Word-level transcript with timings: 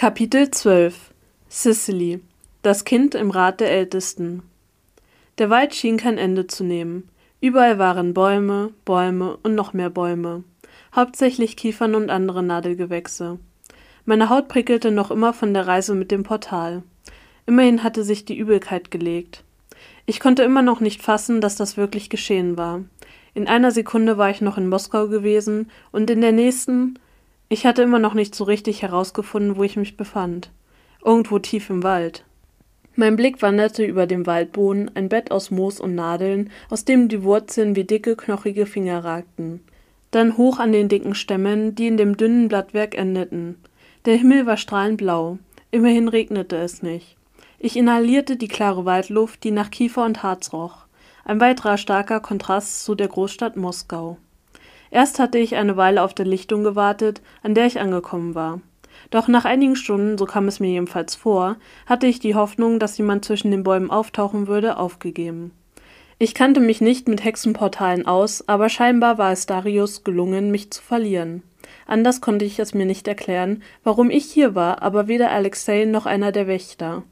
Kapitel 0.00 0.50
12 0.50 1.12
Cicely 1.50 2.22
Das 2.62 2.86
Kind 2.86 3.14
im 3.14 3.30
Rat 3.30 3.60
der 3.60 3.70
Ältesten 3.70 4.42
Der 5.36 5.50
Wald 5.50 5.74
schien 5.74 5.98
kein 5.98 6.16
Ende 6.16 6.46
zu 6.46 6.64
nehmen. 6.64 7.10
Überall 7.42 7.78
waren 7.78 8.14
Bäume, 8.14 8.72
Bäume 8.86 9.36
und 9.42 9.54
noch 9.54 9.74
mehr 9.74 9.90
Bäume. 9.90 10.42
Hauptsächlich 10.96 11.54
Kiefern 11.54 11.94
und 11.94 12.08
andere 12.08 12.42
Nadelgewächse. 12.42 13.38
Meine 14.06 14.30
Haut 14.30 14.48
prickelte 14.48 14.90
noch 14.90 15.10
immer 15.10 15.34
von 15.34 15.52
der 15.52 15.66
Reise 15.66 15.94
mit 15.94 16.10
dem 16.10 16.22
Portal. 16.22 16.82
Immerhin 17.44 17.82
hatte 17.82 18.02
sich 18.02 18.24
die 18.24 18.38
Übelkeit 18.38 18.90
gelegt. 18.90 19.44
Ich 20.06 20.18
konnte 20.18 20.44
immer 20.44 20.62
noch 20.62 20.80
nicht 20.80 21.02
fassen, 21.02 21.42
dass 21.42 21.56
das 21.56 21.76
wirklich 21.76 22.08
geschehen 22.08 22.56
war. 22.56 22.80
In 23.34 23.46
einer 23.46 23.70
Sekunde 23.70 24.16
war 24.16 24.30
ich 24.30 24.40
noch 24.40 24.56
in 24.56 24.66
Moskau 24.66 25.08
gewesen 25.08 25.70
und 25.92 26.08
in 26.08 26.22
der 26.22 26.32
nächsten 26.32 26.98
ich 27.50 27.66
hatte 27.66 27.82
immer 27.82 27.98
noch 27.98 28.14
nicht 28.14 28.34
so 28.34 28.44
richtig 28.44 28.80
herausgefunden, 28.80 29.56
wo 29.56 29.64
ich 29.64 29.76
mich 29.76 29.96
befand. 29.96 30.50
Irgendwo 31.04 31.40
tief 31.40 31.68
im 31.68 31.82
Wald. 31.82 32.24
Mein 32.94 33.16
Blick 33.16 33.42
wanderte 33.42 33.84
über 33.84 34.06
den 34.06 34.24
Waldboden, 34.24 34.90
ein 34.94 35.08
Bett 35.08 35.32
aus 35.32 35.50
Moos 35.50 35.80
und 35.80 35.96
Nadeln, 35.96 36.50
aus 36.70 36.84
dem 36.84 37.08
die 37.08 37.24
Wurzeln 37.24 37.74
wie 37.74 37.84
dicke, 37.84 38.14
knochige 38.14 38.66
Finger 38.66 39.04
ragten. 39.04 39.64
Dann 40.12 40.36
hoch 40.36 40.60
an 40.60 40.70
den 40.70 40.88
dicken 40.88 41.16
Stämmen, 41.16 41.74
die 41.74 41.88
in 41.88 41.96
dem 41.96 42.16
dünnen 42.16 42.46
Blattwerk 42.48 42.96
endeten. 42.96 43.56
Der 44.04 44.16
Himmel 44.16 44.46
war 44.46 44.56
strahlend 44.56 44.98
blau. 44.98 45.38
Immerhin 45.72 46.06
regnete 46.06 46.56
es 46.56 46.82
nicht. 46.82 47.16
Ich 47.58 47.76
inhalierte 47.76 48.36
die 48.36 48.48
klare 48.48 48.84
Waldluft, 48.84 49.42
die 49.42 49.50
nach 49.50 49.72
Kiefer 49.72 50.04
und 50.04 50.22
Harz 50.22 50.52
roch. 50.52 50.86
Ein 51.24 51.40
weiterer 51.40 51.78
starker 51.78 52.20
Kontrast 52.20 52.84
zu 52.84 52.94
der 52.94 53.08
Großstadt 53.08 53.56
Moskau. 53.56 54.18
Erst 54.90 55.18
hatte 55.18 55.38
ich 55.38 55.56
eine 55.56 55.76
Weile 55.76 56.02
auf 56.02 56.14
der 56.14 56.26
Lichtung 56.26 56.64
gewartet, 56.64 57.22
an 57.42 57.54
der 57.54 57.66
ich 57.66 57.80
angekommen 57.80 58.34
war. 58.34 58.60
Doch 59.10 59.28
nach 59.28 59.44
einigen 59.44 59.76
Stunden, 59.76 60.18
so 60.18 60.26
kam 60.26 60.48
es 60.48 60.60
mir 60.60 60.70
jedenfalls 60.70 61.14
vor, 61.14 61.56
hatte 61.86 62.06
ich 62.06 62.18
die 62.18 62.34
Hoffnung, 62.34 62.78
dass 62.78 62.98
jemand 62.98 63.24
zwischen 63.24 63.50
den 63.50 63.62
Bäumen 63.62 63.90
auftauchen 63.90 64.46
würde, 64.46 64.76
aufgegeben. 64.76 65.52
Ich 66.18 66.34
kannte 66.34 66.60
mich 66.60 66.80
nicht 66.82 67.08
mit 67.08 67.24
Hexenportalen 67.24 68.06
aus, 68.06 68.46
aber 68.46 68.68
scheinbar 68.68 69.16
war 69.16 69.32
es 69.32 69.46
Darius 69.46 70.04
gelungen, 70.04 70.50
mich 70.50 70.70
zu 70.70 70.82
verlieren. 70.82 71.42
Anders 71.86 72.20
konnte 72.20 72.44
ich 72.44 72.58
es 72.58 72.74
mir 72.74 72.84
nicht 72.84 73.08
erklären, 73.08 73.62
warum 73.84 74.10
ich 74.10 74.26
hier 74.26 74.54
war, 74.54 74.82
aber 74.82 75.08
weder 75.08 75.30
Alexei 75.30 75.86
noch 75.86 76.06
einer 76.06 76.30
der 76.30 76.46
Wächter. 76.46 77.04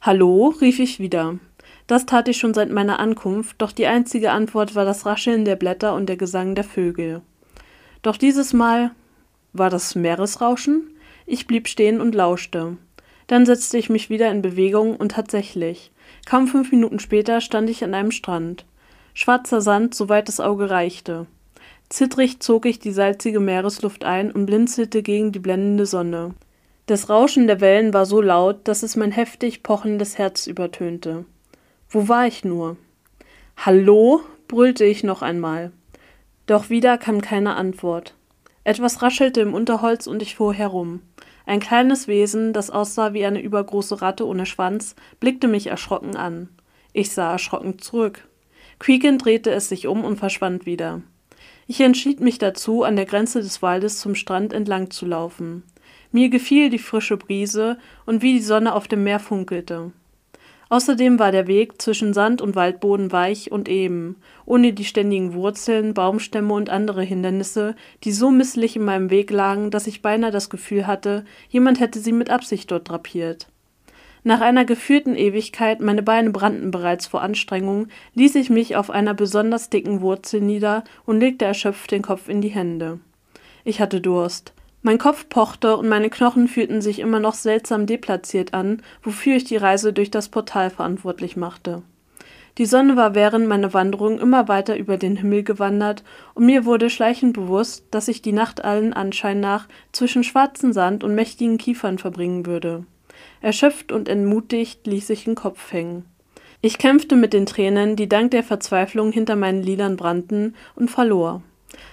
Hallo, 0.00 0.54
rief 0.60 0.80
ich 0.80 0.98
wieder. 0.98 1.38
Das 1.86 2.04
tat 2.04 2.28
ich 2.28 2.36
schon 2.36 2.54
seit 2.54 2.70
meiner 2.70 2.98
Ankunft, 2.98 3.56
doch 3.58 3.70
die 3.70 3.86
einzige 3.86 4.32
Antwort 4.32 4.74
war 4.74 4.84
das 4.84 5.06
Rascheln 5.06 5.44
der 5.44 5.56
Blätter 5.56 5.94
und 5.94 6.06
der 6.08 6.16
Gesang 6.16 6.54
der 6.54 6.64
Vögel. 6.64 7.22
Doch 8.02 8.16
dieses 8.16 8.52
Mal 8.52 8.90
war 9.52 9.70
das 9.70 9.94
Meeresrauschen? 9.94 10.90
Ich 11.26 11.46
blieb 11.46 11.68
stehen 11.68 12.00
und 12.00 12.14
lauschte. 12.14 12.76
Dann 13.28 13.46
setzte 13.46 13.78
ich 13.78 13.88
mich 13.88 14.10
wieder 14.10 14.30
in 14.30 14.42
Bewegung 14.42 14.96
und 14.96 15.12
tatsächlich. 15.12 15.90
Kaum 16.24 16.48
fünf 16.48 16.70
Minuten 16.72 16.98
später 16.98 17.40
stand 17.40 17.70
ich 17.70 17.82
an 17.82 17.94
einem 17.94 18.10
Strand. 18.10 18.64
Schwarzer 19.14 19.60
Sand, 19.60 19.94
soweit 19.94 20.28
das 20.28 20.40
Auge 20.40 20.70
reichte. 20.70 21.26
Zittrig 21.88 22.40
zog 22.40 22.66
ich 22.66 22.78
die 22.78 22.92
salzige 22.92 23.40
Meeresluft 23.40 24.04
ein 24.04 24.32
und 24.32 24.46
blinzelte 24.46 25.02
gegen 25.02 25.32
die 25.32 25.38
blendende 25.38 25.86
Sonne. 25.86 26.34
Das 26.86 27.08
Rauschen 27.08 27.46
der 27.46 27.60
Wellen 27.60 27.94
war 27.94 28.06
so 28.06 28.20
laut, 28.20 28.68
dass 28.68 28.82
es 28.82 28.96
mein 28.96 29.12
heftig 29.12 29.62
pochendes 29.62 30.18
Herz 30.18 30.46
übertönte. 30.46 31.24
Wo 31.88 32.08
war 32.08 32.26
ich 32.26 32.44
nur? 32.44 32.76
Hallo? 33.56 34.20
brüllte 34.48 34.84
ich 34.84 35.04
noch 35.04 35.22
einmal. 35.22 35.70
Doch 36.46 36.68
wieder 36.68 36.98
kam 36.98 37.20
keine 37.20 37.54
Antwort. 37.54 38.14
Etwas 38.64 39.02
raschelte 39.02 39.40
im 39.40 39.54
Unterholz 39.54 40.08
und 40.08 40.20
ich 40.20 40.34
fuhr 40.34 40.52
herum. 40.52 41.00
Ein 41.46 41.60
kleines 41.60 42.08
Wesen, 42.08 42.52
das 42.52 42.70
aussah 42.70 43.12
wie 43.12 43.24
eine 43.24 43.40
übergroße 43.40 44.02
Ratte 44.02 44.26
ohne 44.26 44.46
Schwanz, 44.46 44.96
blickte 45.20 45.46
mich 45.46 45.68
erschrocken 45.68 46.16
an. 46.16 46.48
Ich 46.92 47.12
sah 47.12 47.30
erschrocken 47.30 47.78
zurück. 47.78 48.26
Quiekend 48.80 49.24
drehte 49.24 49.52
es 49.52 49.68
sich 49.68 49.86
um 49.86 50.04
und 50.04 50.16
verschwand 50.16 50.66
wieder. 50.66 51.02
Ich 51.68 51.80
entschied 51.80 52.20
mich 52.20 52.38
dazu, 52.38 52.82
an 52.82 52.96
der 52.96 53.06
Grenze 53.06 53.40
des 53.40 53.62
Waldes 53.62 54.00
zum 54.00 54.16
Strand 54.16 54.52
entlang 54.52 54.90
zu 54.90 55.06
laufen. 55.06 55.62
Mir 56.10 56.30
gefiel 56.30 56.68
die 56.68 56.80
frische 56.80 57.16
Brise 57.16 57.78
und 58.06 58.22
wie 58.22 58.32
die 58.32 58.42
Sonne 58.42 58.74
auf 58.74 58.88
dem 58.88 59.04
Meer 59.04 59.20
funkelte. 59.20 59.92
Außerdem 60.68 61.20
war 61.20 61.30
der 61.30 61.46
Weg 61.46 61.80
zwischen 61.80 62.12
Sand 62.12 62.42
und 62.42 62.56
Waldboden 62.56 63.12
weich 63.12 63.52
und 63.52 63.68
eben, 63.68 64.16
ohne 64.46 64.72
die 64.72 64.84
ständigen 64.84 65.32
Wurzeln, 65.32 65.94
Baumstämme 65.94 66.52
und 66.52 66.70
andere 66.70 67.02
Hindernisse, 67.02 67.76
die 68.02 68.10
so 68.10 68.30
misslich 68.32 68.74
in 68.74 68.84
meinem 68.84 69.10
Weg 69.10 69.30
lagen, 69.30 69.70
dass 69.70 69.86
ich 69.86 70.02
beinahe 70.02 70.32
das 70.32 70.50
Gefühl 70.50 70.88
hatte, 70.88 71.24
jemand 71.48 71.78
hätte 71.78 72.00
sie 72.00 72.12
mit 72.12 72.30
Absicht 72.30 72.70
dort 72.72 72.88
drapiert. 72.88 73.46
Nach 74.24 74.40
einer 74.40 74.64
geführten 74.64 75.14
Ewigkeit, 75.14 75.80
meine 75.80 76.02
Beine 76.02 76.30
brannten 76.30 76.72
bereits 76.72 77.06
vor 77.06 77.22
Anstrengung, 77.22 77.86
ließ 78.14 78.34
ich 78.34 78.50
mich 78.50 78.74
auf 78.74 78.90
einer 78.90 79.14
besonders 79.14 79.70
dicken 79.70 80.00
Wurzel 80.00 80.40
nieder 80.40 80.82
und 81.04 81.20
legte 81.20 81.44
erschöpft 81.44 81.92
den 81.92 82.02
Kopf 82.02 82.28
in 82.28 82.40
die 82.40 82.48
Hände. 82.48 82.98
Ich 83.62 83.80
hatte 83.80 84.00
Durst. 84.00 84.52
Mein 84.86 84.98
Kopf 84.98 85.28
pochte 85.28 85.76
und 85.76 85.88
meine 85.88 86.10
Knochen 86.10 86.46
fühlten 86.46 86.80
sich 86.80 87.00
immer 87.00 87.18
noch 87.18 87.34
seltsam 87.34 87.86
deplatziert 87.86 88.54
an, 88.54 88.82
wofür 89.02 89.34
ich 89.34 89.42
die 89.42 89.56
Reise 89.56 89.92
durch 89.92 90.12
das 90.12 90.28
Portal 90.28 90.70
verantwortlich 90.70 91.36
machte. 91.36 91.82
Die 92.56 92.66
Sonne 92.66 92.94
war 92.94 93.16
während 93.16 93.48
meiner 93.48 93.74
Wanderung 93.74 94.20
immer 94.20 94.46
weiter 94.46 94.76
über 94.76 94.96
den 94.96 95.16
Himmel 95.16 95.42
gewandert, 95.42 96.04
und 96.34 96.46
mir 96.46 96.66
wurde 96.66 96.88
schleichend 96.88 97.32
bewusst, 97.32 97.86
dass 97.90 98.06
ich 98.06 98.22
die 98.22 98.30
Nacht 98.30 98.64
allen 98.64 98.92
Anschein 98.92 99.40
nach 99.40 99.66
zwischen 99.90 100.22
schwarzem 100.22 100.72
Sand 100.72 101.02
und 101.02 101.16
mächtigen 101.16 101.58
Kiefern 101.58 101.98
verbringen 101.98 102.46
würde. 102.46 102.84
Erschöpft 103.40 103.90
und 103.90 104.08
entmutigt 104.08 104.86
ließ 104.86 105.10
ich 105.10 105.24
den 105.24 105.34
Kopf 105.34 105.72
hängen. 105.72 106.04
Ich 106.60 106.78
kämpfte 106.78 107.16
mit 107.16 107.32
den 107.32 107.46
Tränen, 107.46 107.96
die 107.96 108.08
dank 108.08 108.30
der 108.30 108.44
Verzweiflung 108.44 109.10
hinter 109.10 109.34
meinen 109.34 109.64
Lidern 109.64 109.96
brannten, 109.96 110.54
und 110.76 110.92
verlor. 110.92 111.42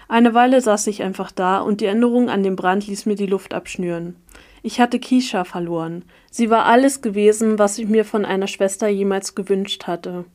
Eine 0.07 0.33
Weile 0.33 0.61
saß 0.61 0.87
ich 0.87 1.03
einfach 1.03 1.31
da 1.31 1.59
und 1.59 1.81
die 1.81 1.85
Erinnerung 1.85 2.29
an 2.29 2.43
den 2.43 2.55
Brand 2.55 2.87
ließ 2.87 3.05
mir 3.05 3.15
die 3.15 3.25
Luft 3.25 3.53
abschnüren. 3.53 4.15
Ich 4.61 4.79
hatte 4.79 4.99
Kisha 4.99 5.43
verloren. 5.43 6.05
Sie 6.31 6.49
war 6.49 6.65
alles 6.65 7.01
gewesen, 7.01 7.59
was 7.59 7.77
ich 7.77 7.87
mir 7.87 8.05
von 8.05 8.23
einer 8.23 8.47
Schwester 8.47 8.87
jemals 8.87 9.35
gewünscht 9.35 9.87
hatte. 9.87 10.25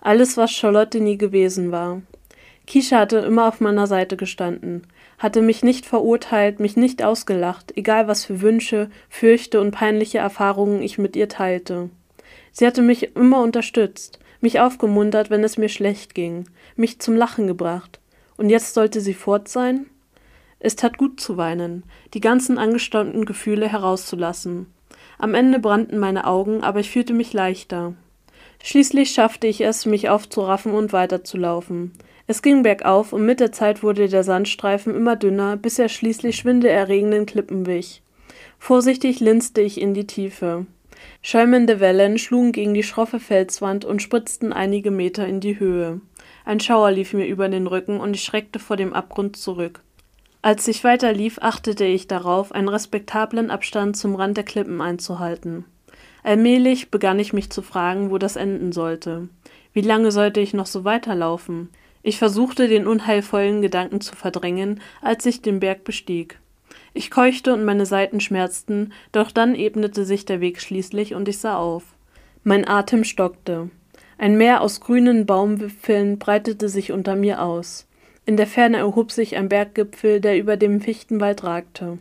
Alles, 0.00 0.36
was 0.36 0.52
Charlotte 0.52 1.00
nie 1.00 1.18
gewesen 1.18 1.70
war. 1.70 2.02
Kisha 2.66 2.98
hatte 2.98 3.18
immer 3.18 3.48
auf 3.48 3.60
meiner 3.60 3.86
Seite 3.86 4.16
gestanden, 4.16 4.86
hatte 5.18 5.42
mich 5.42 5.62
nicht 5.62 5.84
verurteilt, 5.84 6.60
mich 6.60 6.76
nicht 6.76 7.02
ausgelacht, 7.04 7.76
egal 7.76 8.08
was 8.08 8.24
für 8.24 8.40
Wünsche, 8.40 8.88
Fürchte 9.10 9.60
und 9.60 9.72
peinliche 9.72 10.18
Erfahrungen 10.18 10.82
ich 10.82 10.96
mit 10.96 11.14
ihr 11.14 11.28
teilte. 11.28 11.90
Sie 12.52 12.66
hatte 12.66 12.82
mich 12.82 13.16
immer 13.16 13.42
unterstützt, 13.42 14.18
mich 14.40 14.60
aufgemuntert, 14.60 15.28
wenn 15.28 15.44
es 15.44 15.58
mir 15.58 15.68
schlecht 15.68 16.14
ging, 16.14 16.48
mich 16.76 17.00
zum 17.00 17.16
Lachen 17.16 17.46
gebracht, 17.46 18.00
und 18.36 18.50
jetzt 18.50 18.74
sollte 18.74 19.00
sie 19.00 19.14
fort 19.14 19.48
sein? 19.48 19.86
Es 20.60 20.76
tat 20.76 20.96
gut 20.96 21.20
zu 21.20 21.36
weinen, 21.36 21.84
die 22.14 22.20
ganzen 22.20 22.58
angestaunten 22.58 23.26
Gefühle 23.26 23.68
herauszulassen. 23.70 24.66
Am 25.18 25.34
Ende 25.34 25.58
brannten 25.58 25.98
meine 25.98 26.26
Augen, 26.26 26.62
aber 26.62 26.80
ich 26.80 26.90
fühlte 26.90 27.12
mich 27.12 27.32
leichter. 27.32 27.94
Schließlich 28.62 29.10
schaffte 29.10 29.46
ich 29.46 29.60
es, 29.60 29.84
mich 29.84 30.08
aufzuraffen 30.08 30.72
und 30.72 30.92
weiterzulaufen. 30.92 31.92
Es 32.26 32.40
ging 32.40 32.62
bergauf 32.62 33.12
und 33.12 33.26
mit 33.26 33.40
der 33.40 33.52
Zeit 33.52 33.82
wurde 33.82 34.08
der 34.08 34.24
Sandstreifen 34.24 34.94
immer 34.94 35.16
dünner, 35.16 35.58
bis 35.58 35.78
er 35.78 35.90
schließlich 35.90 36.36
schwindelerregenden 36.36 37.26
Klippen 37.26 37.66
wich. 37.66 38.02
Vorsichtig 38.58 39.20
linste 39.20 39.60
ich 39.60 39.78
in 39.78 39.92
die 39.92 40.06
Tiefe. 40.06 40.64
Schäumende 41.20 41.80
Wellen 41.80 42.16
schlugen 42.16 42.52
gegen 42.52 42.72
die 42.72 42.82
schroffe 42.82 43.20
Felswand 43.20 43.84
und 43.84 44.00
spritzten 44.00 44.54
einige 44.54 44.90
Meter 44.90 45.26
in 45.26 45.40
die 45.40 45.58
Höhe. 45.58 46.00
Ein 46.44 46.60
Schauer 46.60 46.90
lief 46.90 47.14
mir 47.14 47.26
über 47.26 47.48
den 47.48 47.66
Rücken 47.66 48.00
und 48.00 48.14
ich 48.14 48.22
schreckte 48.22 48.58
vor 48.58 48.76
dem 48.76 48.92
Abgrund 48.92 49.36
zurück. 49.36 49.80
Als 50.42 50.68
ich 50.68 50.84
weiterlief, 50.84 51.38
achtete 51.40 51.86
ich 51.86 52.06
darauf, 52.06 52.52
einen 52.52 52.68
respektablen 52.68 53.50
Abstand 53.50 53.96
zum 53.96 54.14
Rand 54.14 54.36
der 54.36 54.44
Klippen 54.44 54.82
einzuhalten. 54.82 55.64
Allmählich 56.22 56.90
begann 56.90 57.18
ich 57.18 57.32
mich 57.32 57.48
zu 57.50 57.62
fragen, 57.62 58.10
wo 58.10 58.18
das 58.18 58.36
enden 58.36 58.72
sollte. 58.72 59.28
Wie 59.72 59.80
lange 59.80 60.12
sollte 60.12 60.40
ich 60.40 60.52
noch 60.52 60.66
so 60.66 60.84
weiterlaufen? 60.84 61.70
Ich 62.02 62.18
versuchte, 62.18 62.68
den 62.68 62.86
unheilvollen 62.86 63.62
Gedanken 63.62 64.02
zu 64.02 64.14
verdrängen, 64.14 64.82
als 65.00 65.24
ich 65.24 65.40
den 65.40 65.60
Berg 65.60 65.84
bestieg. 65.84 66.38
Ich 66.92 67.10
keuchte 67.10 67.54
und 67.54 67.64
meine 67.64 67.86
Seiten 67.86 68.20
schmerzten, 68.20 68.92
doch 69.12 69.30
dann 69.30 69.54
ebnete 69.54 70.04
sich 70.04 70.26
der 70.26 70.42
Weg 70.42 70.60
schließlich 70.60 71.14
und 71.14 71.26
ich 71.28 71.38
sah 71.38 71.56
auf. 71.56 71.84
Mein 72.42 72.68
Atem 72.68 73.04
stockte. 73.04 73.70
Ein 74.18 74.36
Meer 74.36 74.60
aus 74.60 74.80
grünen 74.80 75.26
Baumwipfeln 75.26 76.18
breitete 76.18 76.68
sich 76.68 76.92
unter 76.92 77.16
mir 77.16 77.42
aus. 77.42 77.86
In 78.26 78.36
der 78.36 78.46
Ferne 78.46 78.78
erhob 78.78 79.12
sich 79.12 79.36
ein 79.36 79.48
Berggipfel, 79.48 80.20
der 80.20 80.38
über 80.38 80.56
dem 80.56 80.80
Fichtenwald 80.80 81.44
ragte. 81.44 81.98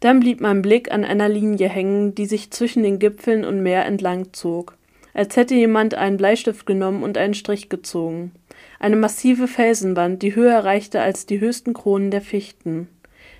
Dann 0.00 0.20
blieb 0.20 0.40
mein 0.40 0.60
Blick 0.60 0.92
an 0.92 1.04
einer 1.04 1.28
Linie 1.28 1.68
hängen, 1.68 2.14
die 2.14 2.26
sich 2.26 2.50
zwischen 2.50 2.82
den 2.82 2.98
Gipfeln 2.98 3.44
und 3.44 3.62
Meer 3.62 3.86
entlang 3.86 4.34
zog, 4.34 4.76
als 5.14 5.36
hätte 5.36 5.54
jemand 5.54 5.94
einen 5.94 6.18
Bleistift 6.18 6.66
genommen 6.66 7.02
und 7.02 7.16
einen 7.16 7.34
Strich 7.34 7.70
gezogen. 7.70 8.32
Eine 8.78 8.96
massive 8.96 9.48
Felsenwand, 9.48 10.22
die 10.22 10.34
höher 10.34 10.62
reichte 10.64 11.00
als 11.00 11.24
die 11.24 11.40
höchsten 11.40 11.72
Kronen 11.72 12.10
der 12.10 12.20
Fichten. 12.20 12.88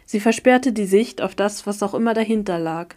Sie 0.06 0.20
versperrte 0.20 0.72
die 0.72 0.86
Sicht 0.86 1.20
auf 1.20 1.34
das, 1.34 1.66
was 1.66 1.82
auch 1.82 1.92
immer 1.92 2.14
dahinter 2.14 2.58
lag. 2.58 2.94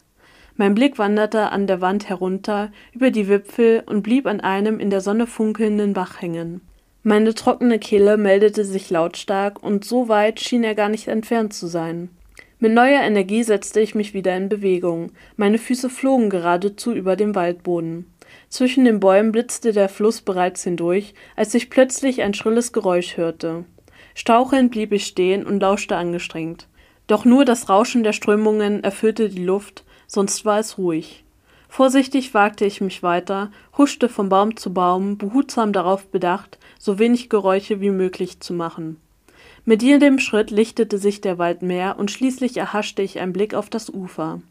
Mein 0.58 0.74
Blick 0.74 0.98
wanderte 0.98 1.52
an 1.52 1.68
der 1.68 1.82
Wand 1.82 2.10
herunter, 2.10 2.72
über 2.92 3.12
die 3.12 3.30
Wipfel 3.30 3.84
und 3.86 4.02
blieb 4.02 4.26
an 4.26 4.42
einem 4.42 4.80
in 4.80 4.90
der 4.90 5.02
Sonne 5.02 5.28
funkelnden 5.28 5.94
Bach 5.94 6.20
hängen. 6.20 6.62
Meine 7.04 7.36
trockene 7.36 7.78
Kehle 7.78 8.18
meldete 8.18 8.66
sich 8.66 8.90
lautstark, 8.90 9.62
und 9.62 9.86
so 9.86 10.10
weit 10.10 10.40
schien 10.40 10.64
er 10.64 10.74
gar 10.74 10.90
nicht 10.90 11.08
entfernt 11.08 11.54
zu 11.54 11.68
sein. 11.68 12.10
Mit 12.60 12.74
neuer 12.74 13.02
Energie 13.02 13.44
setzte 13.44 13.80
ich 13.82 13.94
mich 13.94 14.16
wieder 14.16 14.36
in 14.36 14.50
Bewegung. 14.50 15.12
Meine 15.36 15.60
Füße 15.60 15.92
flogen 15.92 16.32
geradezu 16.32 16.92
über 16.92 17.16
dem 17.16 17.36
Waldboden. 17.36 18.12
Zwischen 18.50 18.84
den 18.84 19.00
Bäumen 19.00 19.32
blitzte 19.32 19.74
der 19.74 19.90
Fluss 19.90 20.22
bereits 20.22 20.64
hindurch, 20.64 21.14
als 21.36 21.54
ich 21.54 21.70
plötzlich 21.70 22.24
ein 22.24 22.34
schrilles 22.34 22.74
Geräusch 22.74 23.16
hörte. 23.16 23.66
Stauchelnd 24.16 24.72
blieb 24.72 24.92
ich 24.92 25.06
stehen 25.06 25.46
und 25.46 25.60
lauschte 25.60 25.96
angestrengt. 25.96 26.68
Doch 27.06 27.26
nur 27.26 27.46
das 27.46 27.70
Rauschen 27.70 28.04
der 28.04 28.14
Strömungen 28.14 28.84
erfüllte 28.84 29.30
die 29.30 29.46
Luft, 29.46 29.84
sonst 30.08 30.46
war 30.46 30.60
es 30.60 30.78
ruhig. 30.78 31.24
Vorsichtig 31.70 32.34
wagte 32.34 32.66
ich 32.66 32.82
mich 32.82 33.04
weiter, 33.04 33.52
huschte 33.78 34.10
von 34.10 34.30
Baum 34.30 34.56
zu 34.56 34.74
Baum, 34.74 35.18
behutsam 35.18 35.74
darauf 35.74 36.08
bedacht, 36.08 36.58
so 36.80 36.98
wenig 36.98 37.30
Geräusche 37.30 37.82
wie 37.82 37.92
möglich 37.92 38.40
zu 38.40 38.54
machen. 38.54 38.98
Mit 39.66 39.84
jedem 39.84 40.18
Schritt 40.18 40.50
lichtete 40.50 40.98
sich 40.98 41.20
der 41.20 41.38
Wald 41.38 41.62
mehr 41.62 42.00
und 42.00 42.10
schließlich 42.10 42.56
erhaschte 42.56 43.02
ich 43.02 43.20
einen 43.20 43.34
Blick 43.34 43.54
auf 43.54 43.70
das 43.70 43.90
Ufer. 43.90 44.42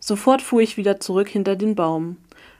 Sofort 0.00 0.42
fuhr 0.42 0.60
ich 0.60 0.76
wieder 0.76 0.98
zurück 0.98 1.28
hinter 1.28 1.54
den 1.54 1.76
Baum. 1.76 2.16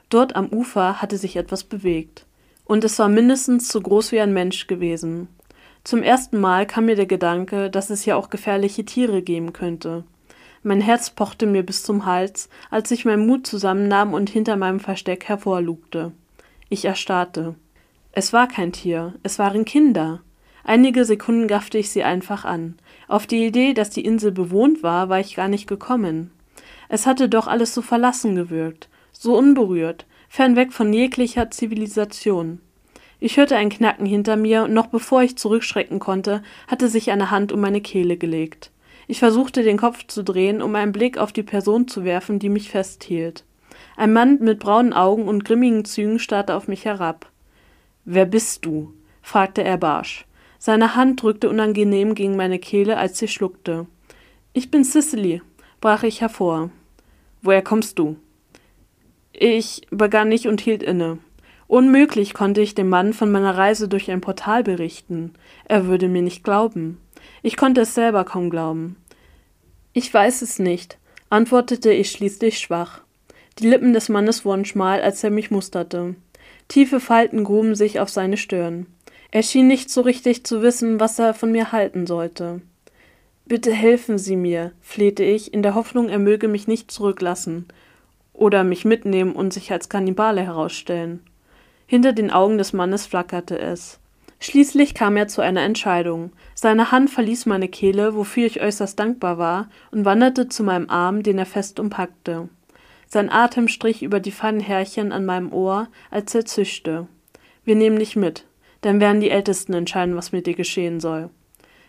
Dort 0.09 0.37
am 0.37 0.47
Ufer 0.47 1.03
hatte 1.03 1.19
sich 1.19 1.37
etwas 1.37 1.65
bewegt. 1.65 2.25
Und 2.65 2.85
es 2.85 2.99
war 2.99 3.09
mindestens 3.09 3.69
so 3.69 3.81
groß 3.81 4.13
wie 4.13 4.21
ein 4.21 4.33
Mensch 4.33 4.67
gewesen. 4.69 5.29
Zum 5.83 6.03
ersten 6.03 6.39
Mal 6.41 6.67
kam 6.67 6.87
mir 6.87 6.97
der 6.97 7.07
Gedanke, 7.07 7.71
dass 7.71 7.91
es 7.91 8.05
ja 8.05 8.17
auch 8.17 8.31
gefährliche 8.31 8.85
Tiere 8.85 9.23
geben 9.23 9.53
könnte. 9.53 10.05
Mein 10.67 10.81
Herz 10.81 11.11
pochte 11.11 11.47
mir 11.47 11.63
bis 11.63 11.85
zum 11.85 12.07
Hals, 12.07 12.49
als 12.73 12.91
ich 12.91 13.05
meinen 13.05 13.25
Mut 13.25 13.47
zusammennahm 13.47 14.13
und 14.13 14.29
hinter 14.29 14.57
meinem 14.57 14.81
Versteck 14.81 15.27
hervorlugte. 15.27 16.11
Ich 16.69 16.85
erstarrte. 16.85 17.55
Es 18.11 18.33
war 18.33 18.49
kein 18.49 18.73
Tier, 18.73 19.15
es 19.23 19.39
waren 19.39 19.65
Kinder. 19.65 20.23
Einige 20.65 21.05
Sekunden 21.05 21.47
gaffte 21.47 21.79
ich 21.79 21.91
sie 21.91 22.03
einfach 22.03 22.45
an. 22.45 22.75
Auf 23.07 23.29
die 23.29 23.47
Idee, 23.47 23.75
dass 23.75 23.91
die 23.91 24.05
Insel 24.05 24.33
bewohnt 24.33 24.83
war, 24.83 25.09
war 25.09 25.21
ich 25.21 25.37
gar 25.37 25.47
nicht 25.47 25.69
gekommen. 25.69 26.33
Es 26.89 27.07
hatte 27.07 27.29
doch 27.29 27.47
alles 27.47 27.73
so 27.73 27.81
verlassen 27.81 28.35
gewirkt, 28.35 28.89
so 29.13 29.39
unberührt, 29.39 30.05
fernweg 30.29 30.73
von 30.73 30.93
jeglicher 30.93 31.49
Zivilisation. 31.53 32.61
Ich 33.21 33.37
hörte 33.37 33.55
ein 33.55 33.71
Knacken 33.71 34.05
hinter 34.05 34.35
mir, 34.35 34.65
und 34.65 34.75
noch 34.75 34.89
bevor 34.89 35.23
ich 35.23 35.39
zurückschrecken 35.39 36.01
konnte, 36.01 36.43
hatte 36.67 36.89
sich 36.89 37.13
eine 37.13 37.31
Hand 37.31 37.53
um 37.53 37.61
meine 37.61 37.81
Kehle 37.81 38.17
gelegt. 38.17 38.73
Ich 39.07 39.19
versuchte 39.21 39.63
den 39.63 39.77
Kopf 39.77 40.07
zu 40.07 40.25
drehen, 40.25 40.61
um 40.61 40.75
einen 40.75 40.93
Blick 40.93 41.19
auf 41.19 41.33
die 41.33 41.43
Person 41.43 41.87
zu 41.87 42.05
werfen, 42.05 42.39
die 42.39 42.49
mich 42.49 42.71
festhielt. 42.71 43.45
Ein 43.97 44.13
Mann 44.13 44.39
mit 44.41 44.59
braunen 44.59 44.93
Augen 44.93 45.29
und 45.29 45.45
grimmigen 45.45 45.85
Zügen 45.85 46.19
starrte 46.19 46.55
auf 46.55 46.69
mich 46.69 46.85
herab. 46.85 47.31
Wer 48.05 48.27
bist 48.27 48.65
du? 48.65 48.93
fragte 49.23 49.63
er 49.63 49.79
barsch. 49.79 50.27
Seine 50.59 50.97
Hand 50.97 51.23
drückte 51.23 51.49
unangenehm 51.49 52.15
gegen 52.15 52.37
meine 52.37 52.59
Kehle, 52.59 52.97
als 52.97 53.19
sie 53.19 53.29
schluckte. 53.29 53.87
Ich 54.53 54.71
bin 54.71 54.85
Cicely, 54.85 55.43
brach 55.81 56.03
ich 56.03 56.21
hervor. 56.21 56.71
Woher 57.43 57.63
kommst 57.63 57.99
du? 57.99 58.17
Ich 59.33 59.83
begann 59.91 60.33
ich 60.33 60.49
und 60.49 60.61
hielt 60.61 60.83
inne. 60.83 61.19
Unmöglich 61.69 62.33
konnte 62.33 62.61
ich 62.61 62.75
dem 62.75 62.89
Mann 62.89 63.13
von 63.13 63.31
meiner 63.31 63.57
Reise 63.57 63.89
durch 63.89 64.11
ein 64.11 64.21
Portal 64.21 64.63
berichten. 64.63 65.35
Er 65.67 65.87
würde 65.87 66.09
mir 66.09 66.23
nicht 66.23 66.43
glauben. 66.45 66.99
Ich 67.47 67.57
konnte 67.57 67.83
es 67.83 67.95
selber 67.95 68.25
kaum 68.25 68.51
glauben. 68.51 68.97
Ich 69.93 70.13
weiß 70.13 70.43
es 70.43 70.59
nicht, 70.59 70.99
antwortete 71.31 71.93
ich 71.93 72.11
schließlich 72.11 72.59
schwach. 72.59 73.03
Die 73.61 73.69
Lippen 73.69 73.93
des 73.93 74.09
Mannes 74.09 74.45
wurden 74.45 74.65
schmal, 74.65 75.01
als 75.01 75.23
er 75.23 75.31
mich 75.31 75.53
musterte. 75.53 76.17
Tiefe 76.67 76.99
Falten 76.99 77.45
gruben 77.45 77.77
sich 77.77 78.01
auf 78.01 78.09
seine 78.09 78.37
Stirn. 78.37 78.87
Er 79.31 79.45
schien 79.45 79.69
nicht 79.69 79.91
so 79.91 80.01
richtig 80.01 80.43
zu 80.43 80.61
wissen, 80.61 80.99
was 80.99 81.21
er 81.21 81.35
von 81.35 81.53
mir 81.53 81.71
halten 81.71 82.09
sollte. 82.09 82.63
Bitte 83.45 83.73
helfen 83.73 84.19
Sie 84.19 84.35
mir, 84.35 84.73
flehte 84.81 85.23
ich, 85.23 85.55
in 85.55 85.63
der 85.63 85.77
Hoffnung, 85.77 86.09
er 86.09 86.19
möge 86.19 86.49
mich 86.49 86.67
nicht 86.67 86.91
zurücklassen 86.91 87.67
oder 88.33 88.65
mich 88.65 88.85
mitnehmen 88.85 89.37
und 89.37 89.53
sich 89.53 89.71
als 89.71 89.89
Kannibale 89.89 90.43
herausstellen. 90.43 91.23
Hinter 91.87 92.13
den 92.13 92.33
Augen 92.33 92.59
des 92.59 92.73
Mannes 92.73 93.07
flackerte 93.07 93.57
es. 93.57 94.01
Schließlich 94.39 94.95
kam 94.95 95.17
er 95.17 95.29
zu 95.29 95.41
einer 95.41 95.63
Entscheidung. 95.63 96.33
Seine 96.55 96.93
Hand 96.93 97.11
verließ 97.11 97.47
meine 97.47 97.69
Kehle, 97.69 98.15
wofür 98.15 98.47
ich 98.47 98.61
äußerst 98.61 98.99
dankbar 98.99 99.39
war, 99.39 99.69
und 99.91 100.05
wanderte 100.05 100.49
zu 100.49 100.63
meinem 100.63 100.91
Arm, 100.91 101.23
den 101.23 101.39
er 101.39 101.47
fest 101.47 101.81
umpackte. 101.81 102.49
Sein 103.09 103.31
Atem 103.31 103.69
strich 103.69 104.03
über 104.03 104.21
die 104.21 104.33
feinen 104.33 104.61
Härchen 104.61 105.13
an 105.13 105.25
meinem 105.25 105.53
Ohr, 105.53 105.89
als 106.11 106.35
er 106.35 106.45
zischte. 106.45 107.07
Wir 107.65 107.77
nehmen 107.77 107.99
dich 107.99 108.17
mit. 108.17 108.45
Dann 108.83 109.01
werden 109.01 109.21
die 109.21 109.31
Ältesten 109.31 109.73
entscheiden, 109.73 110.17
was 110.17 110.33
mit 110.33 110.47
dir 110.47 110.55
geschehen 110.55 111.01
soll. 111.01 111.31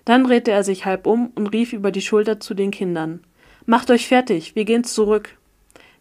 Dann 0.05 0.23
drehte 0.23 0.51
er 0.51 0.63
sich 0.63 0.85
halb 0.85 1.05
um 1.05 1.31
und 1.35 1.47
rief 1.47 1.73
über 1.73 1.91
die 1.91 2.01
Schulter 2.01 2.39
zu 2.39 2.53
den 2.53 2.71
Kindern. 2.71 3.19
Macht 3.65 3.91
euch 3.91 4.07
fertig, 4.07 4.55
wir 4.55 4.63
gehen 4.63 4.85
zurück. 4.85 5.37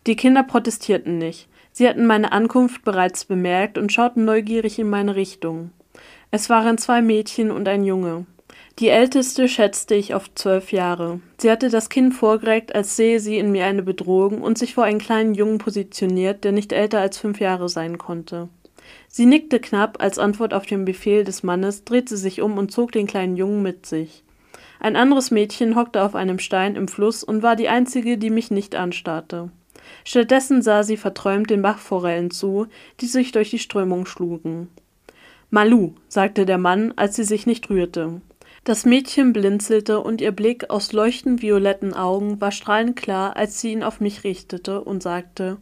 Die 0.06 0.14
Kinder 0.14 0.44
protestierten 0.44 1.18
nicht. 1.18 1.48
Sie 1.72 1.88
hatten 1.88 2.06
meine 2.06 2.30
Ankunft 2.30 2.84
bereits 2.84 3.24
bemerkt 3.24 3.76
und 3.76 3.92
schauten 3.92 4.24
neugierig 4.24 4.78
in 4.78 4.88
meine 4.88 5.16
Richtung. 5.16 5.72
Es 6.30 6.50
waren 6.50 6.78
zwei 6.78 7.02
Mädchen 7.02 7.50
und 7.50 7.68
ein 7.68 7.84
Junge. 7.84 8.26
Die 8.78 8.88
älteste 8.88 9.48
schätzte 9.48 9.94
ich 9.94 10.12
auf 10.12 10.34
zwölf 10.34 10.70
Jahre. 10.70 11.20
Sie 11.38 11.50
hatte 11.50 11.70
das 11.70 11.88
Kind 11.88 12.12
vorgereckt, 12.12 12.74
als 12.74 12.94
sehe 12.94 13.20
sie 13.20 13.38
in 13.38 13.50
mir 13.50 13.64
eine 13.64 13.82
Bedrohung 13.82 14.42
und 14.42 14.58
sich 14.58 14.74
vor 14.74 14.84
einen 14.84 14.98
kleinen 14.98 15.34
Jungen 15.34 15.58
positioniert, 15.58 16.44
der 16.44 16.52
nicht 16.52 16.72
älter 16.72 17.00
als 17.00 17.16
fünf 17.16 17.40
Jahre 17.40 17.68
sein 17.68 17.96
konnte. 17.96 18.48
Sie 19.08 19.24
nickte 19.24 19.60
knapp 19.60 20.02
als 20.02 20.18
Antwort 20.18 20.52
auf 20.52 20.66
den 20.66 20.84
Befehl 20.84 21.24
des 21.24 21.42
Mannes, 21.42 21.84
drehte 21.84 22.16
sich 22.16 22.42
um 22.42 22.58
und 22.58 22.70
zog 22.70 22.92
den 22.92 23.06
kleinen 23.06 23.36
Jungen 23.36 23.62
mit 23.62 23.86
sich. 23.86 24.22
Ein 24.78 24.96
anderes 24.96 25.30
Mädchen 25.30 25.74
hockte 25.74 26.02
auf 26.02 26.14
einem 26.14 26.38
Stein 26.38 26.76
im 26.76 26.86
Fluss 26.86 27.24
und 27.24 27.42
war 27.42 27.56
die 27.56 27.68
einzige, 27.68 28.18
die 28.18 28.30
mich 28.30 28.50
nicht 28.50 28.74
anstarrte. 28.74 29.50
Stattdessen 30.04 30.60
sah 30.60 30.82
sie 30.82 30.96
verträumt 30.96 31.48
den 31.48 31.62
Bachforellen 31.62 32.30
zu, 32.30 32.66
die 33.00 33.06
sich 33.06 33.32
durch 33.32 33.50
die 33.50 33.58
Strömung 33.58 34.04
schlugen. 34.04 34.68
Malu, 35.56 35.94
sagte 36.08 36.44
der 36.44 36.58
Mann, 36.58 36.92
als 36.96 37.16
sie 37.16 37.24
sich 37.24 37.46
nicht 37.46 37.70
rührte. 37.70 38.20
Das 38.64 38.84
Mädchen 38.84 39.32
blinzelte 39.32 40.00
und 40.00 40.20
ihr 40.20 40.32
Blick 40.32 40.68
aus 40.68 40.92
leuchtend 40.92 41.40
violetten 41.40 41.94
Augen 41.94 42.42
war 42.42 42.52
strahlend 42.52 42.94
klar, 42.94 43.38
als 43.38 43.58
sie 43.58 43.72
ihn 43.72 43.82
auf 43.82 43.98
mich 43.98 44.22
richtete 44.22 44.82
und 44.82 45.02
sagte: 45.02 45.56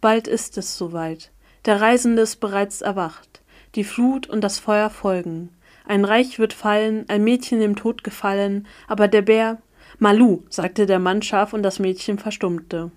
Bald 0.00 0.28
ist 0.28 0.58
es 0.58 0.78
soweit. 0.78 1.32
Der 1.64 1.80
Reisende 1.80 2.22
ist 2.22 2.36
bereits 2.36 2.82
erwacht. 2.82 3.42
Die 3.74 3.82
Flut 3.82 4.28
und 4.28 4.42
das 4.42 4.60
Feuer 4.60 4.90
folgen. 4.90 5.48
Ein 5.86 6.04
Reich 6.04 6.38
wird 6.38 6.52
fallen, 6.52 7.04
ein 7.08 7.24
Mädchen 7.24 7.58
dem 7.58 7.74
Tod 7.74 8.04
gefallen, 8.04 8.68
aber 8.86 9.08
der 9.08 9.22
Bär. 9.22 9.60
Malu, 9.98 10.44
sagte 10.50 10.86
der 10.86 11.00
Mann 11.00 11.20
scharf 11.20 11.52
und 11.52 11.64
das 11.64 11.80
Mädchen 11.80 12.20
verstummte. 12.20 12.92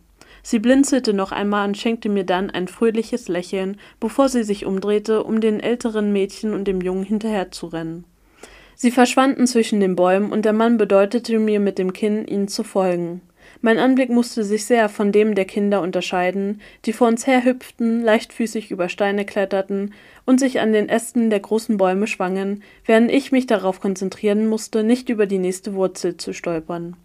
Sie 0.48 0.60
blinzelte 0.60 1.12
noch 1.16 1.32
einmal 1.32 1.68
und 1.68 1.76
schenkte 1.76 2.08
mir 2.08 2.24
dann 2.24 2.52
ein 2.52 2.68
fröhliches 2.68 3.28
Lächeln, 3.28 3.80
bevor 4.00 4.30
sie 4.30 4.44
sich 4.44 4.68
umdrehte, 4.68 5.24
um 5.24 5.42
den 5.42 5.60
älteren 5.60 6.14
Mädchen 6.14 6.54
und 6.54 6.68
dem 6.68 6.82
Jungen 6.82 7.04
hinterherzurennen. 7.04 8.04
Sie 8.76 8.92
verschwanden 8.92 9.48
zwischen 9.48 9.80
den 9.80 9.96
Bäumen, 9.96 10.32
und 10.32 10.46
der 10.46 10.54
Mann 10.54 10.78
bedeutete 10.78 11.40
mir 11.40 11.60
mit 11.60 11.80
dem 11.80 11.94
Kinn, 11.94 12.28
ihnen 12.28 12.48
zu 12.48 12.64
folgen. 12.64 13.22
Mein 13.62 13.80
Anblick 13.80 14.12
musste 14.12 14.44
sich 14.44 14.66
sehr 14.66 14.88
von 14.88 15.12
dem 15.12 15.34
der 15.34 15.46
Kinder 15.46 15.82
unterscheiden, 15.82 16.62
die 16.86 16.94
vor 16.94 17.08
uns 17.08 17.26
herhüpften, 17.26 18.04
leichtfüßig 18.04 18.70
über 18.70 18.88
Steine 18.88 19.26
kletterten 19.26 19.96
und 20.28 20.40
sich 20.40 20.60
an 20.60 20.74
den 20.74 20.90
Ästen 20.90 21.32
der 21.32 21.40
großen 21.40 21.78
Bäume 21.78 22.06
schwangen, 22.06 22.62
während 22.86 23.12
ich 23.12 23.32
mich 23.32 23.48
darauf 23.48 23.80
konzentrieren 23.80 24.46
musste, 24.46 24.84
nicht 24.84 25.10
über 25.10 25.26
die 25.26 25.40
nächste 25.40 25.74
Wurzel 25.74 26.18
zu 26.18 26.34
stolpern. 26.34 26.98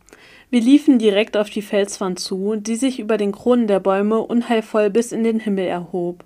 Wir 0.50 0.61
liefen 0.61 0.99
direkt 0.99 1.37
auf 1.37 1.49
die 1.49 1.62
Felswand 1.62 2.19
zu, 2.19 2.57
die 2.57 2.75
sich 2.75 2.99
über 2.99 3.16
den 3.16 3.30
Kronen 3.30 3.69
der 3.69 3.78
Bäume 3.78 4.19
unheilvoll 4.19 4.90
bis 4.90 5.12
in 5.12 5.23
den 5.23 5.38
Himmel 5.38 5.66
erhob. 5.66 6.25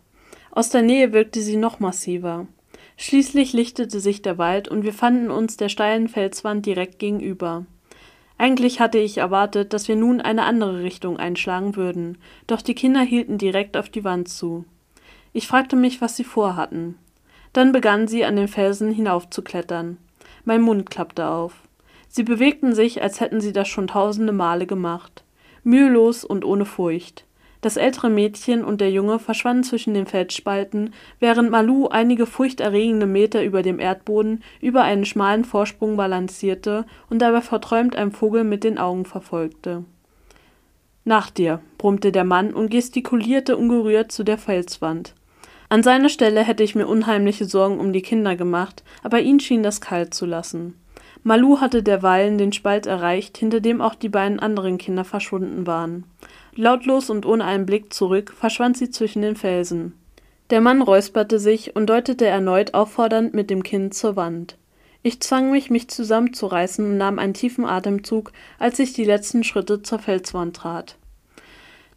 Aus 0.50 0.70
der 0.70 0.80
Nähe 0.80 1.12
wirkte 1.12 1.42
sie 1.42 1.58
noch 1.58 1.78
massiver. 1.78 2.46
Schließlich 2.96 3.52
lichtete 3.52 4.00
sich 4.00 4.22
der 4.22 4.38
Wald 4.38 4.68
und 4.68 4.82
wir 4.82 4.94
fanden 4.94 5.30
uns 5.30 5.58
der 5.58 5.68
steilen 5.68 6.08
Felswand 6.08 6.64
direkt 6.64 6.98
gegenüber. 6.98 7.66
Eigentlich 8.38 8.80
hatte 8.80 8.98
ich 8.98 9.18
erwartet, 9.18 9.74
dass 9.74 9.88
wir 9.88 9.96
nun 9.96 10.22
eine 10.22 10.44
andere 10.44 10.82
Richtung 10.82 11.18
einschlagen 11.18 11.76
würden, 11.76 12.16
doch 12.46 12.62
die 12.62 12.74
Kinder 12.74 13.02
hielten 13.02 13.36
direkt 13.36 13.76
auf 13.76 13.90
die 13.90 14.04
Wand 14.04 14.28
zu. 14.28 14.64
Ich 15.34 15.46
fragte 15.46 15.76
mich, 15.76 16.00
was 16.00 16.16
sie 16.16 16.24
vorhatten. 16.24 16.96
Dann 17.52 17.72
begannen 17.72 18.08
sie 18.08 18.24
an 18.24 18.36
den 18.36 18.48
Felsen 18.48 18.90
hinaufzuklettern. 18.90 19.98
Mein 20.44 20.62
Mund 20.62 20.88
klappte 20.88 21.28
auf. 21.28 21.60
Sie 22.16 22.22
bewegten 22.22 22.76
sich, 22.76 23.02
als 23.02 23.18
hätten 23.18 23.40
sie 23.40 23.52
das 23.52 23.66
schon 23.66 23.88
tausende 23.88 24.32
Male 24.32 24.66
gemacht. 24.66 25.24
Mühelos 25.64 26.24
und 26.24 26.44
ohne 26.44 26.64
Furcht. 26.64 27.24
Das 27.60 27.76
ältere 27.76 28.08
Mädchen 28.08 28.62
und 28.62 28.80
der 28.80 28.92
Junge 28.92 29.18
verschwanden 29.18 29.64
zwischen 29.64 29.94
den 29.94 30.06
Felsspalten, 30.06 30.94
während 31.18 31.50
Malu 31.50 31.88
einige 31.88 32.26
furchterregende 32.26 33.06
Meter 33.06 33.42
über 33.42 33.62
dem 33.62 33.80
Erdboden 33.80 34.44
über 34.60 34.82
einen 34.82 35.04
schmalen 35.04 35.44
Vorsprung 35.44 35.96
balancierte 35.96 36.86
und 37.10 37.18
dabei 37.18 37.40
verträumt 37.40 37.96
einen 37.96 38.12
Vogel 38.12 38.44
mit 38.44 38.62
den 38.62 38.78
Augen 38.78 39.06
verfolgte. 39.06 39.84
Nach 41.02 41.30
dir, 41.30 41.62
brummte 41.78 42.12
der 42.12 42.22
Mann 42.22 42.54
und 42.54 42.70
gestikulierte 42.70 43.56
ungerührt 43.56 44.12
zu 44.12 44.22
der 44.22 44.38
Felswand. 44.38 45.16
An 45.68 45.82
seiner 45.82 46.10
Stelle 46.10 46.44
hätte 46.44 46.62
ich 46.62 46.76
mir 46.76 46.86
unheimliche 46.86 47.46
Sorgen 47.46 47.80
um 47.80 47.92
die 47.92 48.02
Kinder 48.02 48.36
gemacht, 48.36 48.84
aber 49.02 49.20
ihn 49.20 49.40
schien 49.40 49.64
das 49.64 49.80
kalt 49.80 50.14
zu 50.14 50.26
lassen. 50.26 50.74
Malu 51.26 51.60
hatte 51.60 51.82
derweilen 51.82 52.36
den 52.36 52.52
Spalt 52.52 52.86
erreicht, 52.86 53.38
hinter 53.38 53.60
dem 53.60 53.80
auch 53.80 53.94
die 53.94 54.10
beiden 54.10 54.38
anderen 54.38 54.76
Kinder 54.76 55.04
verschwunden 55.04 55.66
waren. 55.66 56.04
Lautlos 56.54 57.08
und 57.08 57.24
ohne 57.24 57.44
einen 57.44 57.64
Blick 57.64 57.94
zurück 57.94 58.34
verschwand 58.36 58.76
sie 58.76 58.90
zwischen 58.90 59.22
den 59.22 59.34
Felsen. 59.34 59.94
Der 60.50 60.60
Mann 60.60 60.82
räusperte 60.82 61.38
sich 61.38 61.74
und 61.74 61.88
deutete 61.88 62.26
erneut 62.26 62.74
auffordernd 62.74 63.32
mit 63.32 63.48
dem 63.48 63.62
Kinn 63.62 63.90
zur 63.90 64.16
Wand. 64.16 64.58
Ich 65.02 65.20
zwang 65.20 65.50
mich, 65.50 65.70
mich 65.70 65.88
zusammenzureißen 65.88 66.84
und 66.84 66.98
nahm 66.98 67.18
einen 67.18 67.34
tiefen 67.34 67.64
Atemzug, 67.64 68.32
als 68.58 68.78
ich 68.78 68.92
die 68.92 69.04
letzten 69.04 69.44
Schritte 69.44 69.82
zur 69.82 69.98
Felswand 69.98 70.54
trat. 70.56 70.96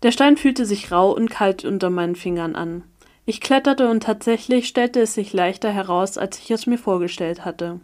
Der 0.04 0.12
Stein 0.12 0.38
fühlte 0.38 0.66
sich 0.66 0.92
rau 0.92 1.12
und 1.12 1.30
kalt 1.30 1.66
unter 1.66 1.90
meinen 1.90 2.16
Fingern 2.16 2.56
an. 2.56 2.84
Ich 3.26 3.42
kletterte 3.42 3.90
und 3.90 4.04
tatsächlich 4.04 4.70
stellte 4.70 5.02
es 5.02 5.14
sich 5.14 5.34
leichter 5.34 5.70
heraus, 5.70 6.18
als 6.18 6.40
ich 6.40 6.50
es 6.50 6.66
mir 6.66 6.78
vorgestellt 6.78 7.44
hatte. 7.44 7.82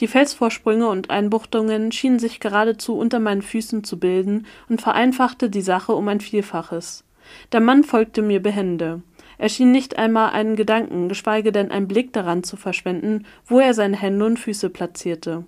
Die 0.00 0.06
Felsvorsprünge 0.06 0.88
und 0.88 1.10
Einbuchtungen 1.10 1.92
schienen 1.92 2.18
sich 2.18 2.40
geradezu 2.40 2.96
unter 2.96 3.20
meinen 3.20 3.42
Füßen 3.42 3.84
zu 3.84 3.98
bilden 3.98 4.46
und 4.68 4.80
vereinfachte 4.80 5.50
die 5.50 5.60
Sache 5.60 5.92
um 5.92 6.08
ein 6.08 6.20
Vielfaches. 6.20 7.04
Der 7.52 7.60
Mann 7.60 7.84
folgte 7.84 8.22
mir 8.22 8.42
behende. 8.42 9.02
Er 9.38 9.48
schien 9.48 9.72
nicht 9.72 9.98
einmal 9.98 10.30
einen 10.30 10.56
Gedanken, 10.56 11.08
geschweige 11.08 11.52
denn 11.52 11.70
einen 11.70 11.88
Blick 11.88 12.12
daran 12.12 12.44
zu 12.44 12.56
verschwenden, 12.56 13.26
wo 13.46 13.58
er 13.60 13.74
seine 13.74 13.96
Hände 13.96 14.24
und 14.24 14.38
Füße 14.38 14.70
platzierte. 14.70 15.44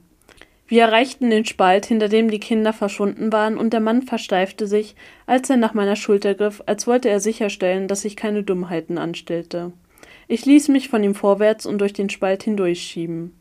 Wir 0.66 0.82
erreichten 0.82 1.28
den 1.28 1.44
Spalt, 1.44 1.86
hinter 1.86 2.08
dem 2.08 2.30
die 2.30 2.40
Kinder 2.40 2.72
verschwunden 2.72 3.32
waren, 3.32 3.58
und 3.58 3.72
der 3.72 3.80
Mann 3.80 4.02
versteifte 4.02 4.66
sich, 4.66 4.96
als 5.26 5.50
er 5.50 5.58
nach 5.58 5.74
meiner 5.74 5.96
Schulter 5.96 6.34
griff, 6.34 6.62
als 6.66 6.86
wollte 6.86 7.10
er 7.10 7.20
sicherstellen, 7.20 7.86
dass 7.86 8.04
ich 8.04 8.16
keine 8.16 8.42
Dummheiten 8.42 8.96
anstellte. 8.96 9.72
Ich 10.26 10.46
ließ 10.46 10.68
mich 10.68 10.88
von 10.88 11.04
ihm 11.04 11.14
vorwärts 11.14 11.66
und 11.66 11.78
durch 11.78 11.92
den 11.92 12.08
Spalt 12.08 12.44
hindurchschieben. 12.44 13.34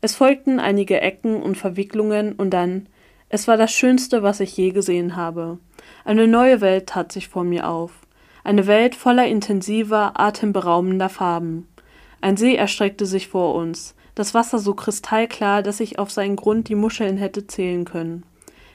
Es 0.00 0.14
folgten 0.14 0.60
einige 0.60 1.00
Ecken 1.00 1.42
und 1.42 1.56
Verwicklungen 1.56 2.32
und 2.32 2.50
dann 2.50 2.86
es 3.30 3.46
war 3.46 3.56
das 3.56 3.72
Schönste, 3.72 4.22
was 4.22 4.40
ich 4.40 4.56
je 4.56 4.70
gesehen 4.70 5.16
habe. 5.16 5.58
Eine 6.04 6.26
neue 6.26 6.60
Welt 6.60 6.86
tat 6.86 7.12
sich 7.12 7.28
vor 7.28 7.44
mir 7.44 7.68
auf. 7.68 7.92
Eine 8.42 8.66
Welt 8.66 8.94
voller 8.94 9.26
intensiver, 9.26 10.18
atemberaubender 10.18 11.10
Farben. 11.10 11.68
Ein 12.20 12.36
See 12.36 12.54
erstreckte 12.54 13.04
sich 13.04 13.28
vor 13.28 13.54
uns, 13.54 13.94
das 14.14 14.32
Wasser 14.32 14.58
so 14.58 14.74
kristallklar, 14.74 15.62
dass 15.62 15.80
ich 15.80 15.98
auf 15.98 16.10
seinen 16.10 16.36
Grund 16.36 16.68
die 16.68 16.74
Muscheln 16.74 17.18
hätte 17.18 17.46
zählen 17.46 17.84
können. 17.84 18.24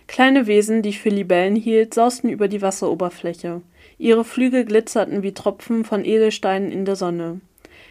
Kleine 0.07 0.45
Wesen, 0.45 0.83
die 0.83 0.89
ich 0.89 0.99
für 0.99 1.09
Libellen 1.09 1.55
hielt, 1.55 1.93
sausten 1.93 2.29
über 2.29 2.47
die 2.47 2.61
Wasseroberfläche. 2.61 3.61
Ihre 3.97 4.23
Flügel 4.23 4.65
glitzerten 4.65 5.23
wie 5.23 5.33
Tropfen 5.33 5.85
von 5.85 6.05
Edelsteinen 6.05 6.71
in 6.71 6.85
der 6.85 6.95
Sonne. 6.95 7.41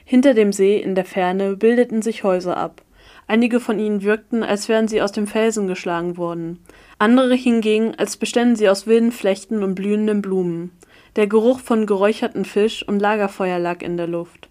Hinter 0.05 0.35
dem 0.35 0.53
See 0.53 0.77
in 0.77 0.95
der 0.95 1.05
Ferne 1.05 1.57
bildeten 1.57 2.03
sich 2.03 2.23
Häuser 2.23 2.57
ab. 2.57 2.83
Einige 3.26 3.61
von 3.61 3.79
ihnen 3.79 4.02
wirkten, 4.02 4.43
als 4.43 4.69
wären 4.69 4.88
sie 4.88 5.00
aus 5.00 5.12
dem 5.12 5.26
Felsen 5.26 5.67
geschlagen 5.67 6.17
worden. 6.17 6.59
Andere 6.99 7.35
hingegen, 7.35 7.95
als 7.97 8.17
beständen 8.17 8.57
sie 8.57 8.69
aus 8.69 8.87
wilden 8.87 9.12
Flechten 9.12 9.62
und 9.62 9.75
blühenden 9.75 10.23
Blumen. 10.23 10.73
Der 11.17 11.26
Geruch 11.26 11.61
von 11.61 11.87
geräucherten 11.87 12.45
Fisch 12.45 12.87
und 12.87 13.00
Lagerfeuer 13.00 13.59
lag 13.59 13.83
in 13.83 13.97
der 13.97 14.07
Luft. 14.07 14.49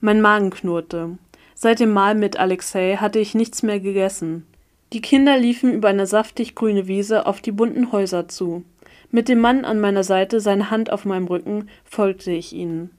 Mein 0.00 0.20
Magen 0.20 0.50
knurrte. 0.50 1.18
Seit 1.54 1.80
dem 1.80 1.92
Mahl 1.92 2.14
mit 2.14 2.38
Alexei 2.38 2.96
hatte 2.96 3.18
ich 3.18 3.34
nichts 3.34 3.62
mehr 3.62 3.80
gegessen. 3.80 4.46
Die 4.92 5.00
Kinder 5.00 5.38
liefen 5.38 5.72
über 5.72 5.88
eine 5.88 6.06
saftig 6.06 6.54
grüne 6.54 6.86
Wiese 6.86 7.26
auf 7.26 7.40
die 7.40 7.52
bunten 7.52 7.92
Häuser 7.92 8.28
zu. 8.28 8.64
Mit 9.10 9.28
dem 9.28 9.40
Mann 9.40 9.64
an 9.64 9.80
meiner 9.80 10.04
Seite, 10.04 10.40
seine 10.40 10.70
Hand 10.70 10.92
auf 10.92 11.04
meinem 11.04 11.26
Rücken, 11.26 11.68
folgte 11.84 12.32
ich 12.32 12.52
ihnen. 12.52 12.90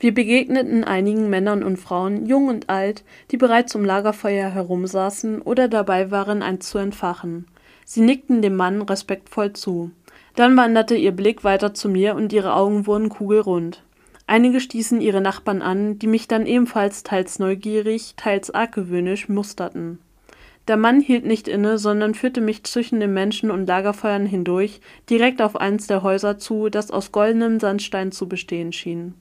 Wir 0.00 0.14
begegneten 0.14 0.84
einigen 0.84 1.28
Männern 1.28 1.64
und 1.64 1.76
Frauen, 1.76 2.26
jung 2.26 2.46
und 2.46 2.70
alt, 2.70 3.02
die 3.32 3.36
bereits 3.36 3.74
um 3.74 3.84
Lagerfeuer 3.84 4.48
herumsaßen 4.48 5.42
oder 5.42 5.66
dabei 5.66 6.12
waren, 6.12 6.42
eins 6.42 6.68
zu 6.68 6.78
entfachen. 6.78 7.46
Sie 7.84 8.02
nickten 8.02 8.40
dem 8.40 8.54
Mann 8.54 8.82
respektvoll 8.82 9.54
zu. 9.54 9.90
Dann 10.36 10.56
wanderte 10.56 10.94
ihr 10.94 11.10
Blick 11.10 11.42
weiter 11.42 11.74
zu 11.74 11.88
mir 11.88 12.14
und 12.14 12.32
ihre 12.32 12.54
Augen 12.54 12.86
wurden 12.86 13.08
kugelrund. 13.08 13.82
Einige 14.28 14.60
stießen 14.60 15.00
ihre 15.00 15.20
Nachbarn 15.20 15.62
an, 15.62 15.98
die 15.98 16.06
mich 16.06 16.28
dann 16.28 16.46
ebenfalls 16.46 17.02
teils 17.02 17.40
neugierig, 17.40 18.14
teils 18.16 18.52
argwöhnisch 18.54 19.28
musterten. 19.28 19.98
Der 20.68 20.76
Mann 20.76 21.00
hielt 21.00 21.24
nicht 21.24 21.48
inne, 21.48 21.78
sondern 21.78 22.14
führte 22.14 22.42
mich 22.42 22.62
zwischen 22.64 23.00
den 23.00 23.14
Menschen 23.14 23.50
und 23.50 23.66
Lagerfeuern 23.66 24.26
hindurch, 24.26 24.80
direkt 25.08 25.40
auf 25.40 25.56
eins 25.56 25.86
der 25.86 26.02
Häuser 26.02 26.38
zu, 26.38 26.68
das 26.68 26.90
aus 26.90 27.10
goldenem 27.10 27.58
Sandstein 27.58 28.12
zu 28.12 28.28
bestehen 28.28 28.72
schien. 28.74 29.14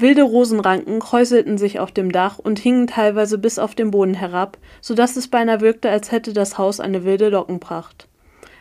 Wilde 0.00 0.22
Rosenranken 0.22 1.00
kräuselten 1.00 1.58
sich 1.58 1.78
auf 1.78 1.92
dem 1.92 2.12
Dach 2.12 2.38
und 2.38 2.58
hingen 2.58 2.86
teilweise 2.86 3.38
bis 3.38 3.58
auf 3.58 3.74
den 3.74 3.90
Boden 3.90 4.14
herab, 4.14 4.58
so 4.80 4.94
dass 4.94 5.16
es 5.16 5.28
beinahe 5.28 5.60
wirkte, 5.60 5.90
als 5.90 6.12
hätte 6.12 6.32
das 6.32 6.58
Haus 6.58 6.80
eine 6.80 7.04
wilde 7.04 7.28
Lockenpracht. 7.28 8.08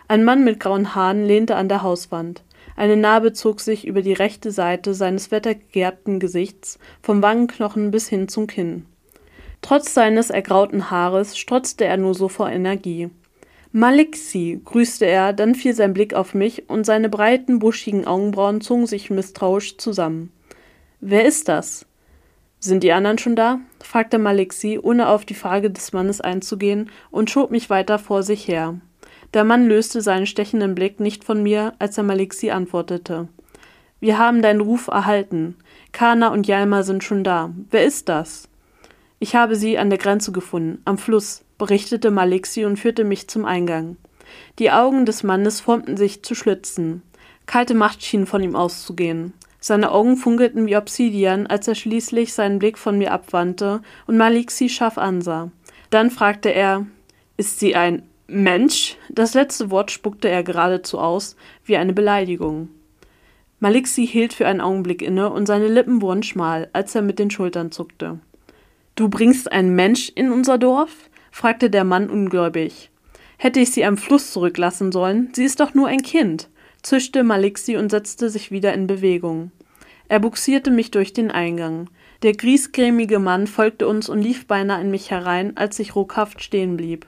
Ein 0.08 0.24
Mann 0.24 0.44
mit 0.44 0.60
grauen 0.60 0.96
Haaren 0.96 1.24
lehnte 1.26 1.56
an 1.56 1.70
der 1.70 1.84
Hauswand. 1.84 2.44
Eine 2.76 2.98
Narbe 2.98 3.34
zog 3.34 3.60
sich 3.60 3.86
über 3.86 4.02
die 4.02 4.14
rechte 4.14 4.52
Seite 4.52 4.94
seines 4.94 5.32
wettergegerbten 5.32 6.20
Gesichts, 6.20 6.80
vom 7.02 7.22
Wangenknochen 7.22 7.92
bis 7.92 8.08
hin 8.08 8.28
zum 8.28 8.48
Kinn. 8.48 8.86
Trotz 9.62 9.94
seines 9.94 10.30
ergrauten 10.30 10.90
Haares 10.90 11.38
strotzte 11.38 11.86
er 11.86 11.98
nur 11.98 12.16
so 12.16 12.30
vor 12.30 12.50
Energie. 12.50 13.10
Maliksi, 13.72 14.62
grüßte 14.66 15.06
er, 15.06 15.34
dann 15.34 15.54
fiel 15.54 15.76
sein 15.76 15.94
Blick 15.94 16.14
auf 16.14 16.34
mich 16.34 16.70
und 16.70 16.86
seine 16.86 17.10
breiten, 17.10 17.60
buschigen 17.60 18.08
Augenbrauen 18.08 18.62
zogen 18.62 18.88
sich 18.88 19.10
misstrauisch 19.10 19.78
zusammen. 19.78 20.32
Wer 21.02 21.26
ist 21.26 21.48
das? 21.48 21.86
Sind 22.60 22.84
die 22.84 22.92
anderen 22.92 23.18
schon 23.18 23.38
da? 23.38 23.60
fragte 23.82 24.20
Maliksi, 24.20 24.78
ohne 24.82 25.08
auf 25.08 25.24
die 25.24 25.34
Frage 25.34 25.72
des 25.72 25.94
Mannes 25.94 26.20
einzugehen, 26.20 26.92
und 27.10 27.30
schob 27.30 27.52
mich 27.52 27.70
weiter 27.70 28.00
vor 28.00 28.22
sich 28.22 28.48
her. 28.50 28.82
Der 29.34 29.46
Mann 29.46 29.68
löste 29.68 30.02
seinen 30.02 30.26
stechenden 30.26 30.76
Blick 30.76 31.00
nicht 31.00 31.24
von 31.24 31.42
mir, 31.42 31.74
als 31.80 31.98
er 31.98 32.04
Maliksi 32.04 32.52
antwortete. 32.52 33.30
Wir 34.02 34.18
haben 34.18 34.42
deinen 34.42 34.60
Ruf 34.60 34.88
erhalten. 34.88 35.56
Kana 35.94 36.30
und 36.30 36.48
Jalma 36.48 36.84
sind 36.84 37.04
schon 37.04 37.24
da. 37.24 37.54
Wer 37.70 37.86
ist 37.86 38.10
das? 38.10 38.50
Ich 39.20 39.36
habe 39.36 39.56
sie 39.56 39.78
an 39.78 39.90
der 39.90 40.00
Grenze 40.00 40.34
gefunden, 40.34 40.82
am 40.84 40.98
Fluss, 40.98 41.44
berichtete 41.58 42.12
Maliksi 42.12 42.66
und 42.66 42.78
führte 42.78 43.06
mich 43.06 43.30
zum 43.30 43.46
Eingang. 43.46 43.96
Die 44.60 44.72
Augen 44.72 45.06
des 45.06 45.24
Mannes 45.24 45.62
formten 45.62 45.96
sich 45.96 46.24
zu 46.24 46.36
Schlitzen. 46.36 47.04
Kalte 47.46 47.74
Macht 47.74 48.04
schien 48.04 48.26
von 48.26 48.44
ihm 48.44 48.56
auszugehen. 48.56 49.34
Seine 49.60 49.92
Augen 49.92 50.16
funkelten 50.16 50.68
wie 50.68 50.78
Obsidian, 50.78 51.48
als 51.48 51.68
er 51.68 51.76
schließlich 51.76 52.34
seinen 52.34 52.60
Blick 52.60 52.78
von 52.78 52.98
mir 52.98 53.12
abwandte 53.12 53.82
und 54.08 54.18
Maliksi 54.18 54.70
scharf 54.70 54.98
ansah. 54.98 55.52
Dann 55.90 56.12
fragte 56.12 56.50
er: 56.50 56.86
Ist 57.36 57.60
sie 57.60 57.76
ein 57.76 58.04
Mensch, 58.28 58.96
das 59.10 59.34
letzte 59.34 59.72
Wort 59.72 59.92
spuckte 59.92 60.30
er 60.30 60.44
geradezu 60.44 61.00
aus, 61.00 61.36
wie 61.66 61.78
eine 61.78 61.94
Beleidigung. 61.94 62.70
Maliksi 63.60 64.08
hielt 64.08 64.34
für 64.34 64.48
einen 64.48 64.62
Augenblick 64.62 65.02
inne 65.02 65.30
und 65.32 65.46
seine 65.46 65.68
Lippen 65.68 66.02
wurden 66.02 66.24
schmal, 66.24 66.70
als 66.72 66.96
er 66.96 67.02
mit 67.02 67.20
den 67.20 67.32
Schultern 67.32 67.72
zuckte. 67.72 68.20
Du 68.96 69.10
bringst 69.10 69.52
einen 69.52 69.76
Mensch 69.76 70.12
in 70.14 70.32
unser 70.32 70.58
Dorf? 70.58 71.10
fragte 71.32 71.70
der 71.70 71.84
Mann 71.84 72.10
ungläubig. 72.10 72.92
Hätte 73.38 73.60
ich 73.60 73.72
sie 73.72 73.84
am 73.86 73.98
Fluss 73.98 74.32
zurücklassen 74.32 74.92
sollen? 74.92 75.30
Sie 75.34 75.44
ist 75.44 75.60
doch 75.60 75.74
nur 75.74 75.88
ein 75.88 76.02
Kind, 76.02 76.50
zischte 76.82 77.24
Maliksi 77.24 77.78
und 77.78 77.90
setzte 77.90 78.30
sich 78.30 78.52
wieder 78.52 78.74
in 78.74 78.88
Bewegung. 78.88 79.52
Er 80.08 80.20
buxierte 80.20 80.72
mich 80.72 80.92
durch 80.92 81.14
den 81.14 81.30
Eingang. 81.30 81.90
Der 82.24 82.34
griesgrämige 82.34 83.20
Mann 83.20 83.48
folgte 83.48 83.88
uns 83.88 84.10
und 84.10 84.22
lief 84.22 84.48
beinahe 84.48 84.82
in 84.82 84.92
mich 84.92 85.12
herein, 85.12 85.56
als 85.56 85.80
ich 85.80 85.96
ruckhaft 85.96 86.44
stehen 86.44 86.78
blieb. 86.78 87.08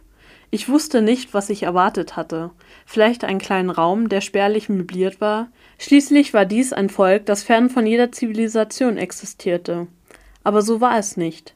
Ich 0.53 0.67
wusste 0.67 1.01
nicht, 1.01 1.33
was 1.33 1.49
ich 1.49 1.63
erwartet 1.63 2.17
hatte. 2.17 2.51
Vielleicht 2.85 3.23
einen 3.23 3.39
kleinen 3.39 3.69
Raum, 3.69 4.09
der 4.09 4.19
spärlich 4.19 4.67
möbliert 4.67 5.21
war. 5.21 5.49
Schließlich 5.79 6.33
war 6.33 6.45
dies 6.45 6.73
ein 6.73 6.89
Volk, 6.89 7.25
das 7.25 7.41
fern 7.41 7.69
von 7.69 7.87
jeder 7.87 8.11
Zivilisation 8.11 8.97
existierte. 8.97 9.87
Aber 10.43 10.61
so 10.61 10.81
war 10.81 10.99
es 10.99 11.15
nicht. 11.15 11.55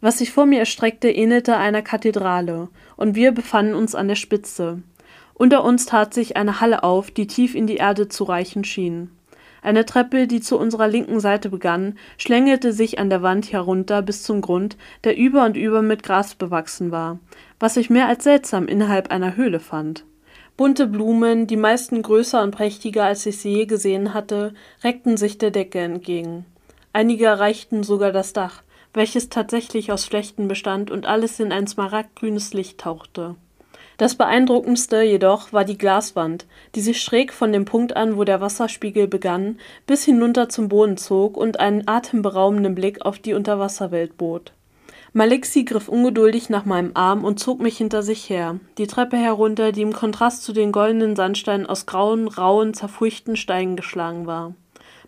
Was 0.00 0.18
sich 0.18 0.30
vor 0.32 0.46
mir 0.46 0.60
erstreckte, 0.60 1.10
ähnelte 1.10 1.56
einer 1.56 1.82
Kathedrale, 1.82 2.68
und 2.96 3.14
wir 3.14 3.32
befanden 3.32 3.74
uns 3.74 3.94
an 3.94 4.08
der 4.08 4.14
Spitze. 4.14 4.82
Unter 5.34 5.64
uns 5.64 5.86
tat 5.86 6.14
sich 6.14 6.36
eine 6.36 6.60
Halle 6.60 6.82
auf, 6.82 7.10
die 7.10 7.26
tief 7.26 7.54
in 7.54 7.66
die 7.66 7.76
Erde 7.76 8.08
zu 8.08 8.24
reichen 8.24 8.64
schien. 8.64 9.10
Eine 9.62 9.86
Treppe, 9.86 10.26
die 10.26 10.40
zu 10.40 10.58
unserer 10.58 10.88
linken 10.88 11.20
Seite 11.20 11.48
begann, 11.48 11.96
schlängelte 12.18 12.72
sich 12.72 12.98
an 12.98 13.10
der 13.10 13.22
Wand 13.22 13.52
herunter 13.52 14.02
bis 14.02 14.24
zum 14.24 14.40
Grund, 14.40 14.76
der 15.04 15.16
über 15.16 15.44
und 15.44 15.56
über 15.56 15.82
mit 15.82 16.02
Gras 16.02 16.34
bewachsen 16.34 16.90
war, 16.90 17.20
was 17.60 17.76
ich 17.76 17.88
mehr 17.88 18.08
als 18.08 18.24
seltsam 18.24 18.66
innerhalb 18.66 19.12
einer 19.12 19.36
Höhle 19.36 19.60
fand. 19.60 20.04
Bunte 20.56 20.86
Blumen, 20.86 21.46
die 21.46 21.56
meisten 21.56 22.02
größer 22.02 22.42
und 22.42 22.50
prächtiger 22.50 23.04
als 23.04 23.24
ich 23.24 23.38
sie 23.38 23.54
je 23.54 23.66
gesehen 23.66 24.14
hatte, 24.14 24.52
reckten 24.82 25.16
sich 25.16 25.38
der 25.38 25.50
Decke 25.50 25.78
entgegen. 25.78 26.44
Einige 26.92 27.24
erreichten 27.24 27.84
sogar 27.84 28.12
das 28.12 28.32
Dach, 28.32 28.62
welches 28.92 29.28
tatsächlich 29.28 29.92
aus 29.92 30.04
Flechten 30.04 30.48
bestand 30.48 30.90
und 30.90 31.06
alles 31.06 31.40
in 31.40 31.52
ein 31.52 31.66
smaragdgrünes 31.66 32.52
Licht 32.52 32.78
tauchte. 32.78 33.36
Das 34.02 34.16
beeindruckendste 34.16 35.02
jedoch 35.02 35.52
war 35.52 35.64
die 35.64 35.78
Glaswand, 35.78 36.46
die 36.74 36.80
sich 36.80 37.00
schräg 37.00 37.32
von 37.32 37.52
dem 37.52 37.64
Punkt 37.64 37.94
an, 37.94 38.16
wo 38.16 38.24
der 38.24 38.40
Wasserspiegel 38.40 39.06
begann, 39.06 39.60
bis 39.86 40.02
hinunter 40.02 40.48
zum 40.48 40.68
Boden 40.68 40.96
zog 40.96 41.36
und 41.36 41.60
einen 41.60 41.86
atemberaubenden 41.86 42.74
Blick 42.74 43.06
auf 43.06 43.20
die 43.20 43.32
Unterwasserwelt 43.32 44.16
bot. 44.16 44.54
Malixi 45.12 45.62
griff 45.62 45.88
ungeduldig 45.88 46.50
nach 46.50 46.64
meinem 46.64 46.90
Arm 46.94 47.22
und 47.22 47.38
zog 47.38 47.60
mich 47.60 47.78
hinter 47.78 48.02
sich 48.02 48.28
her, 48.28 48.58
die 48.76 48.88
Treppe 48.88 49.16
herunter, 49.16 49.70
die 49.70 49.82
im 49.82 49.92
Kontrast 49.92 50.42
zu 50.42 50.52
den 50.52 50.72
goldenen 50.72 51.14
Sandsteinen 51.14 51.66
aus 51.66 51.86
grauen, 51.86 52.26
rauen, 52.26 52.74
zerfurchten 52.74 53.36
Steinen 53.36 53.76
geschlagen 53.76 54.26
war. 54.26 54.56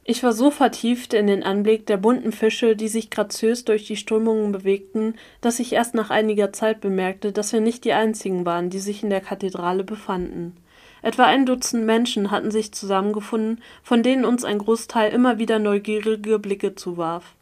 Ich 0.07 0.23
war 0.23 0.35
so 0.35 0.51
vertieft 0.51 1.15
in 1.15 1.27
den 1.27 1.43
Anblick 1.43 1.87
der 1.87 1.97
bunten 1.97 2.31
Fische, 2.31 2.77
die 2.77 2.89
sich 2.89 3.09
graziös 3.09 3.65
durch 3.65 3.87
die 3.87 3.97
Strömungen 3.97 4.53
bewegten, 4.53 5.15
dass 5.41 5.61
ich 5.61 5.73
erst 5.73 5.95
nach 5.95 6.11
einiger 6.11 6.53
Zeit 6.53 6.83
bemerkte, 6.83 7.33
dass 7.33 7.55
wir 7.55 7.61
nicht 7.61 7.85
die 7.87 7.95
einzigen 7.95 8.45
waren, 8.45 8.69
die 8.69 8.81
sich 8.81 9.03
in 9.03 9.09
der 9.09 9.23
Kathedrale 9.23 9.83
befanden. 9.83 10.55
Etwa 11.01 11.25
ein 11.25 11.47
Dutzend 11.47 11.87
Menschen 11.87 12.31
hatten 12.31 12.51
sich 12.51 12.73
zusammengefunden, 12.73 13.63
von 13.83 14.03
denen 14.03 14.27
uns 14.27 14.45
ein 14.45 14.59
Großteil 14.59 15.11
immer 15.11 15.39
wieder 15.39 15.59
neugierige 15.59 16.39
Blicke 16.39 16.75
zuwarf. 16.75 17.35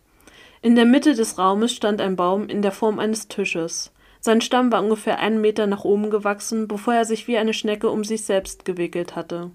In 0.63 0.77
der 0.77 0.85
Mitte 0.85 1.15
des 1.15 1.39
Raumes 1.39 1.73
stand 1.73 2.01
ein 2.01 2.15
Baum 2.15 2.49
in 2.49 2.63
der 2.63 2.73
Form 2.73 3.01
eines 3.01 3.27
Tisches. 3.27 3.91
Sein 4.21 4.41
Stamm 4.41 4.71
war 4.71 4.85
ungefähr 4.85 5.19
einen 5.19 5.41
Meter 5.41 5.67
nach 5.67 5.83
oben 5.83 6.11
gewachsen, 6.11 6.69
bevor 6.69 6.95
er 6.95 7.05
sich 7.05 7.27
wie 7.27 7.39
eine 7.39 7.55
Schnecke 7.55 7.91
um 7.91 8.05
sich 8.05 8.25
selbst 8.25 8.65
gewickelt 8.65 9.17
hatte. 9.17 9.51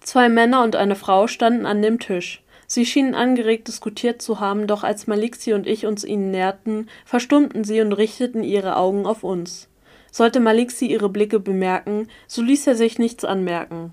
Zwei 0.00 0.28
Männer 0.28 0.62
und 0.64 0.76
eine 0.76 0.96
Frau 0.96 1.26
standen 1.26 1.66
an 1.66 1.82
dem 1.82 1.98
Tisch. 1.98 2.42
Sie 2.66 2.86
schienen 2.86 3.14
angeregt 3.14 3.68
diskutiert 3.68 4.22
zu 4.22 4.40
haben, 4.40 4.66
doch 4.66 4.84
als 4.84 5.06
Malixi 5.06 5.52
und 5.52 5.66
ich 5.66 5.86
uns 5.86 6.04
ihnen 6.04 6.30
näherten, 6.30 6.88
verstummten 7.04 7.64
sie 7.64 7.80
und 7.80 7.92
richteten 7.92 8.42
ihre 8.42 8.76
Augen 8.76 9.06
auf 9.06 9.24
uns. 9.24 9.68
Sollte 10.12 10.40
Malixi 10.40 10.86
ihre 10.86 11.08
Blicke 11.08 11.40
bemerken, 11.40 12.08
so 12.26 12.42
ließ 12.42 12.66
er 12.66 12.76
sich 12.76 12.98
nichts 12.98 13.24
anmerken. 13.24 13.92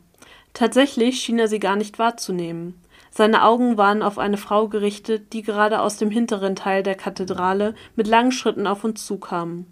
Tatsächlich 0.54 1.22
schien 1.22 1.40
er 1.40 1.48
sie 1.48 1.60
gar 1.60 1.76
nicht 1.76 2.00
wahrzunehmen. 2.00 2.80
Seine 3.12 3.44
Augen 3.44 3.78
waren 3.78 4.04
auf 4.04 4.20
eine 4.20 4.38
Frau 4.38 4.68
gerichtet, 4.68 5.34
die 5.34 5.42
gerade 5.42 5.82
aus 5.82 5.98
dem 5.98 6.12
hinteren 6.12 6.56
Teil 6.56 6.84
der 6.84 6.96
Kathedrale 6.96 7.74
mit 7.96 8.08
langen 8.08 8.32
Schritten 8.32 8.68
auf 8.68 8.84
uns 8.84 9.06
zukam. 9.06 9.66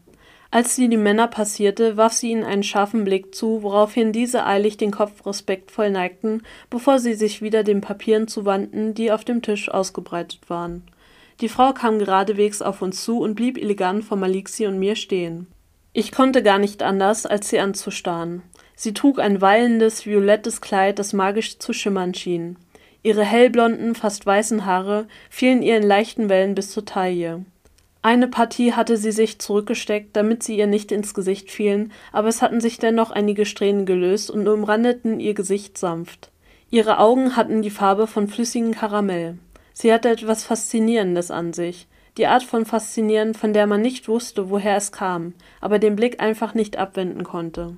Als 0.55 0.73
sie 0.73 0.87
die 0.87 0.95
Männer 0.95 1.27
passierte, 1.27 1.97
warf 1.97 2.13
sie 2.13 2.31
ihnen 2.31 2.45
einen 2.45 2.63
scharfen 2.63 3.03
Blick 3.03 3.35
zu, 3.35 3.61
woraufhin 3.61 4.13
diese 4.13 4.45
eilig 4.45 4.77
den 4.77 4.91
Kopf 4.91 5.25
respektvoll 5.25 5.89
neigten, 5.89 6.43
bevor 6.69 6.99
sie 6.99 7.13
sich 7.13 7.41
wieder 7.41 7.65
den 7.65 7.81
Papieren 7.81 8.29
zuwandten, 8.29 8.93
die 8.93 9.11
auf 9.11 9.25
dem 9.25 9.41
Tisch 9.41 9.67
ausgebreitet 9.67 10.39
waren. 10.47 10.83
Die 11.41 11.49
Frau 11.49 11.73
kam 11.73 11.99
geradewegs 11.99 12.61
auf 12.61 12.81
uns 12.81 13.03
zu 13.03 13.19
und 13.19 13.35
blieb 13.35 13.57
elegant 13.57 14.05
vor 14.05 14.15
Malixi 14.15 14.65
und 14.65 14.79
mir 14.79 14.95
stehen. 14.95 15.47
Ich 15.91 16.13
konnte 16.13 16.41
gar 16.41 16.57
nicht 16.57 16.83
anders, 16.83 17.25
als 17.25 17.49
sie 17.49 17.59
anzustarren. 17.59 18.41
Sie 18.77 18.93
trug 18.93 19.19
ein 19.19 19.41
wallendes, 19.41 20.05
violettes 20.05 20.61
Kleid, 20.61 20.99
das 20.99 21.11
magisch 21.11 21.59
zu 21.59 21.73
schimmern 21.73 22.13
schien. 22.13 22.55
Ihre 23.03 23.25
hellblonden, 23.25 23.93
fast 23.93 24.25
weißen 24.25 24.65
Haare 24.65 25.09
fielen 25.29 25.61
ihr 25.61 25.75
in 25.75 25.83
leichten 25.83 26.29
Wellen 26.29 26.55
bis 26.55 26.71
zur 26.71 26.85
Taille. 26.85 27.43
Eine 28.05 28.27
Partie 28.27 28.73
hatte 28.73 28.97
sie 28.97 29.11
sich 29.11 29.39
zurückgesteckt, 29.39 30.15
damit 30.15 30.43
sie 30.43 30.59
ihr 30.59 30.67
nicht 30.67 30.91
ins 30.91 31.15
Gesicht 31.15 31.49
fielen, 31.49 31.91
aber 32.11 32.27
es 32.27 32.43
hatten 32.43 32.61
sich 32.61 32.77
dennoch 32.77 33.09
einige 33.09 33.47
Strähnen 33.47 33.87
gelöst 33.87 34.29
und 34.29 34.47
umrandeten 34.47 35.19
ihr 35.19 35.33
Gesicht 35.33 35.75
sanft. 35.79 36.29
Ihre 36.69 36.99
Augen 36.99 37.35
hatten 37.35 37.63
die 37.63 37.71
Farbe 37.71 38.05
von 38.05 38.27
flüssigem 38.27 38.75
Karamell. 38.75 39.39
Sie 39.73 39.91
hatte 39.91 40.09
etwas 40.09 40.43
Faszinierendes 40.43 41.31
an 41.31 41.51
sich, 41.51 41.87
die 42.19 42.27
Art 42.27 42.43
von 42.43 42.67
Faszinieren, 42.67 43.33
von 43.33 43.53
der 43.53 43.65
man 43.65 43.81
nicht 43.81 44.07
wusste, 44.07 44.51
woher 44.51 44.77
es 44.77 44.91
kam, 44.91 45.33
aber 45.59 45.79
den 45.79 45.95
Blick 45.95 46.21
einfach 46.21 46.53
nicht 46.53 46.77
abwenden 46.77 47.23
konnte. 47.23 47.75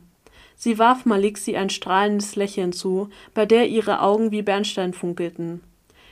Sie 0.58 0.78
warf 0.78 1.06
Malixi 1.06 1.56
ein 1.56 1.70
strahlendes 1.70 2.36
Lächeln 2.36 2.74
zu, 2.74 3.08
bei 3.34 3.46
der 3.46 3.70
ihre 3.70 4.02
Augen 4.02 4.32
wie 4.32 4.42
Bernstein 4.42 4.92
funkelten. 4.92 5.62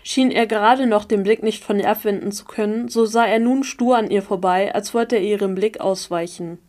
Schien 0.07 0.29
er 0.29 0.45
gerade 0.45 0.85
noch 0.85 1.03
den 1.03 1.23
Blick 1.23 1.41
nicht 1.41 1.63
von 1.63 1.79
ihr 1.79 1.89
abwenden 1.89 2.31
zu 2.31 2.45
können, 2.45 2.89
so 2.89 3.07
sah 3.07 3.25
er 3.25 3.39
nun 3.39 3.63
stur 3.63 3.97
an 3.97 4.11
ihr 4.11 4.21
vorbei, 4.21 4.71
als 4.71 4.93
wollte 4.93 5.15
er 5.15 5.23
ihrem 5.23 5.55
Blick 5.55 5.81
ausweichen. 5.81 6.59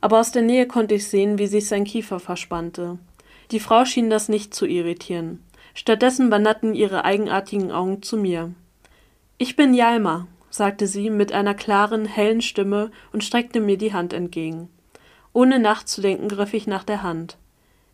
Aber 0.00 0.18
aus 0.18 0.32
der 0.32 0.42
Nähe 0.42 0.66
konnte 0.66 0.96
ich 0.96 1.06
sehen, 1.06 1.38
wie 1.38 1.46
sich 1.46 1.68
sein 1.68 1.84
Kiefer 1.84 2.18
verspannte. 2.18 2.98
Die 3.52 3.60
Frau 3.60 3.84
schien 3.84 4.10
das 4.10 4.28
nicht 4.28 4.52
zu 4.52 4.66
irritieren. 4.66 5.40
Stattdessen 5.72 6.32
wanderten 6.32 6.74
ihre 6.74 7.04
eigenartigen 7.04 7.70
Augen 7.70 8.02
zu 8.02 8.16
mir. 8.16 8.52
Ich 9.38 9.54
bin 9.54 9.72
Jalma, 9.72 10.26
sagte 10.50 10.88
sie 10.88 11.10
mit 11.10 11.30
einer 11.30 11.54
klaren, 11.54 12.06
hellen 12.06 12.42
Stimme 12.42 12.90
und 13.12 13.22
streckte 13.22 13.60
mir 13.60 13.78
die 13.78 13.92
Hand 13.92 14.12
entgegen. 14.12 14.68
Ohne 15.32 15.60
nachzudenken 15.60 16.28
griff 16.28 16.54
ich 16.54 16.66
nach 16.66 16.82
der 16.82 17.04
Hand. 17.04 17.36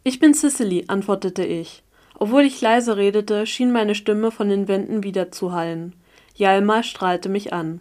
Ich 0.04 0.20
bin 0.20 0.32
Cicely, 0.32 0.86
antwortete 0.88 1.44
ich. 1.44 1.82
Obwohl 2.18 2.42
ich 2.42 2.60
leise 2.60 2.96
redete, 2.96 3.46
schien 3.46 3.72
meine 3.72 3.94
Stimme 3.94 4.30
von 4.30 4.48
den 4.48 4.68
Wänden 4.68 5.02
wiederzuhallen. 5.02 5.94
Jalma 6.34 6.82
strahlte 6.82 7.28
mich 7.28 7.52
an. 7.52 7.80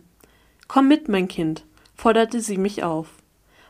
Komm 0.67 0.87
mit, 0.87 1.07
mein 1.07 1.27
Kind, 1.27 1.63
forderte 1.95 2.41
sie 2.41 2.57
mich 2.57 2.83
auf. 2.83 3.07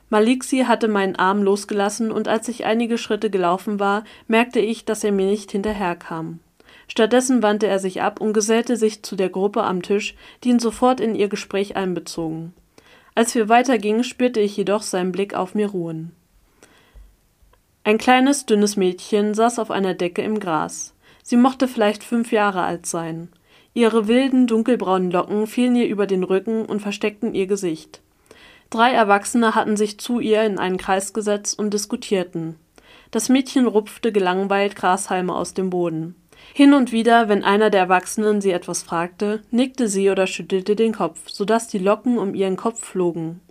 Maliksi 0.09 0.59
hatte 0.67 0.87
meinen 0.87 1.15
Arm 1.15 1.43
losgelassen, 1.43 2.11
und 2.11 2.27
als 2.27 2.47
ich 2.47 2.65
einige 2.65 2.97
Schritte 2.97 3.29
gelaufen 3.29 3.79
war, 3.79 4.03
merkte 4.27 4.59
ich, 4.59 4.85
dass 4.85 5.03
er 5.03 5.11
mir 5.11 5.25
nicht 5.25 5.51
hinterherkam. 5.51 6.39
Stattdessen 6.87 7.41
wandte 7.41 7.67
er 7.67 7.79
sich 7.79 8.01
ab 8.01 8.21
und 8.21 8.33
gesellte 8.33 8.77
sich 8.77 9.03
zu 9.03 9.15
der 9.15 9.29
Gruppe 9.29 9.63
am 9.63 9.81
Tisch, 9.81 10.15
die 10.43 10.49
ihn 10.49 10.59
sofort 10.59 10.99
in 10.99 11.15
ihr 11.15 11.27
Gespräch 11.27 11.75
einbezogen. 11.75 12.53
Als 13.15 13.33
wir 13.33 13.49
weitergingen, 13.49 14.03
spürte 14.03 14.39
ich 14.39 14.55
jedoch 14.57 14.83
seinen 14.83 15.11
Blick 15.11 15.33
auf 15.33 15.55
mir 15.55 15.69
ruhen. 15.69 16.11
Ein 17.85 17.99
kleines, 17.99 18.47
dünnes 18.47 18.77
Mädchen 18.77 19.35
saß 19.35 19.59
auf 19.59 19.69
einer 19.69 19.93
Decke 19.93 20.23
im 20.23 20.39
Gras. 20.39 20.95
Sie 21.21 21.37
mochte 21.37 21.67
vielleicht 21.67 22.03
fünf 22.03 22.31
Jahre 22.31 22.63
alt 22.63 22.87
sein. 22.87 23.29
Ihre 23.75 24.07
wilden, 24.07 24.47
dunkelbraunen 24.47 25.11
Locken 25.11 25.45
fielen 25.45 25.75
ihr 25.75 25.85
über 25.85 26.07
den 26.07 26.23
Rücken 26.23 26.65
und 26.65 26.79
versteckten 26.79 27.35
ihr 27.35 27.45
Gesicht. 27.45 28.01
Drei 28.71 28.91
Erwachsene 28.91 29.53
hatten 29.53 29.77
sich 29.77 29.99
zu 29.99 30.19
ihr 30.19 30.41
in 30.41 30.57
einen 30.57 30.77
Kreis 30.77 31.13
gesetzt 31.13 31.59
und 31.59 31.75
diskutierten. 31.75 32.55
Das 33.11 33.29
Mädchen 33.29 33.67
rupfte 33.67 34.11
gelangweilt 34.11 34.75
Grashalme 34.75 35.35
aus 35.35 35.53
dem 35.53 35.69
Boden. 35.69 36.15
Hin 36.55 36.73
und 36.73 36.91
wieder, 36.91 37.29
wenn 37.29 37.43
einer 37.43 37.69
der 37.69 37.81
Erwachsenen 37.81 38.41
sie 38.41 38.51
etwas 38.51 38.81
fragte, 38.81 39.43
nickte 39.51 39.89
sie 39.89 40.09
oder 40.09 40.25
schüttelte 40.25 40.75
den 40.75 40.93
Kopf, 40.93 41.29
so 41.29 41.45
dass 41.45 41.67
die 41.67 41.77
Locken 41.77 42.17
um 42.17 42.33
ihren 42.33 42.55
Kopf 42.55 42.83
flogen. 42.83 43.41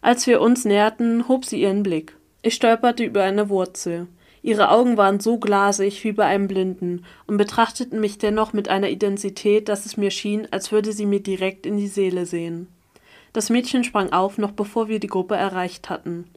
Als 0.00 0.26
wir 0.26 0.40
uns 0.40 0.64
näherten, 0.64 1.28
hob 1.28 1.44
sie 1.44 1.62
ihren 1.62 1.84
Blick. 1.84 2.15
Ich 2.46 2.54
stolperte 2.54 3.02
über 3.02 3.24
eine 3.24 3.48
Wurzel. 3.48 4.06
Ihre 4.40 4.70
Augen 4.70 4.96
waren 4.96 5.18
so 5.18 5.36
glasig 5.36 6.04
wie 6.04 6.12
bei 6.12 6.26
einem 6.26 6.46
Blinden 6.46 7.04
und 7.26 7.38
betrachteten 7.38 7.98
mich 7.98 8.18
dennoch 8.18 8.52
mit 8.52 8.68
einer 8.68 8.88
Intensität, 8.88 9.68
dass 9.68 9.84
es 9.84 9.96
mir 9.96 10.12
schien, 10.12 10.46
als 10.52 10.70
würde 10.70 10.92
sie 10.92 11.06
mir 11.06 11.18
direkt 11.18 11.66
in 11.66 11.76
die 11.76 11.88
Seele 11.88 12.24
sehen. 12.24 12.68
Das 13.32 13.50
Mädchen 13.50 13.82
sprang 13.82 14.12
auf, 14.12 14.38
noch 14.38 14.52
bevor 14.52 14.86
wir 14.86 15.00
die 15.00 15.08
Gruppe 15.08 15.34
erreicht 15.34 15.90
hatten. 15.90 16.30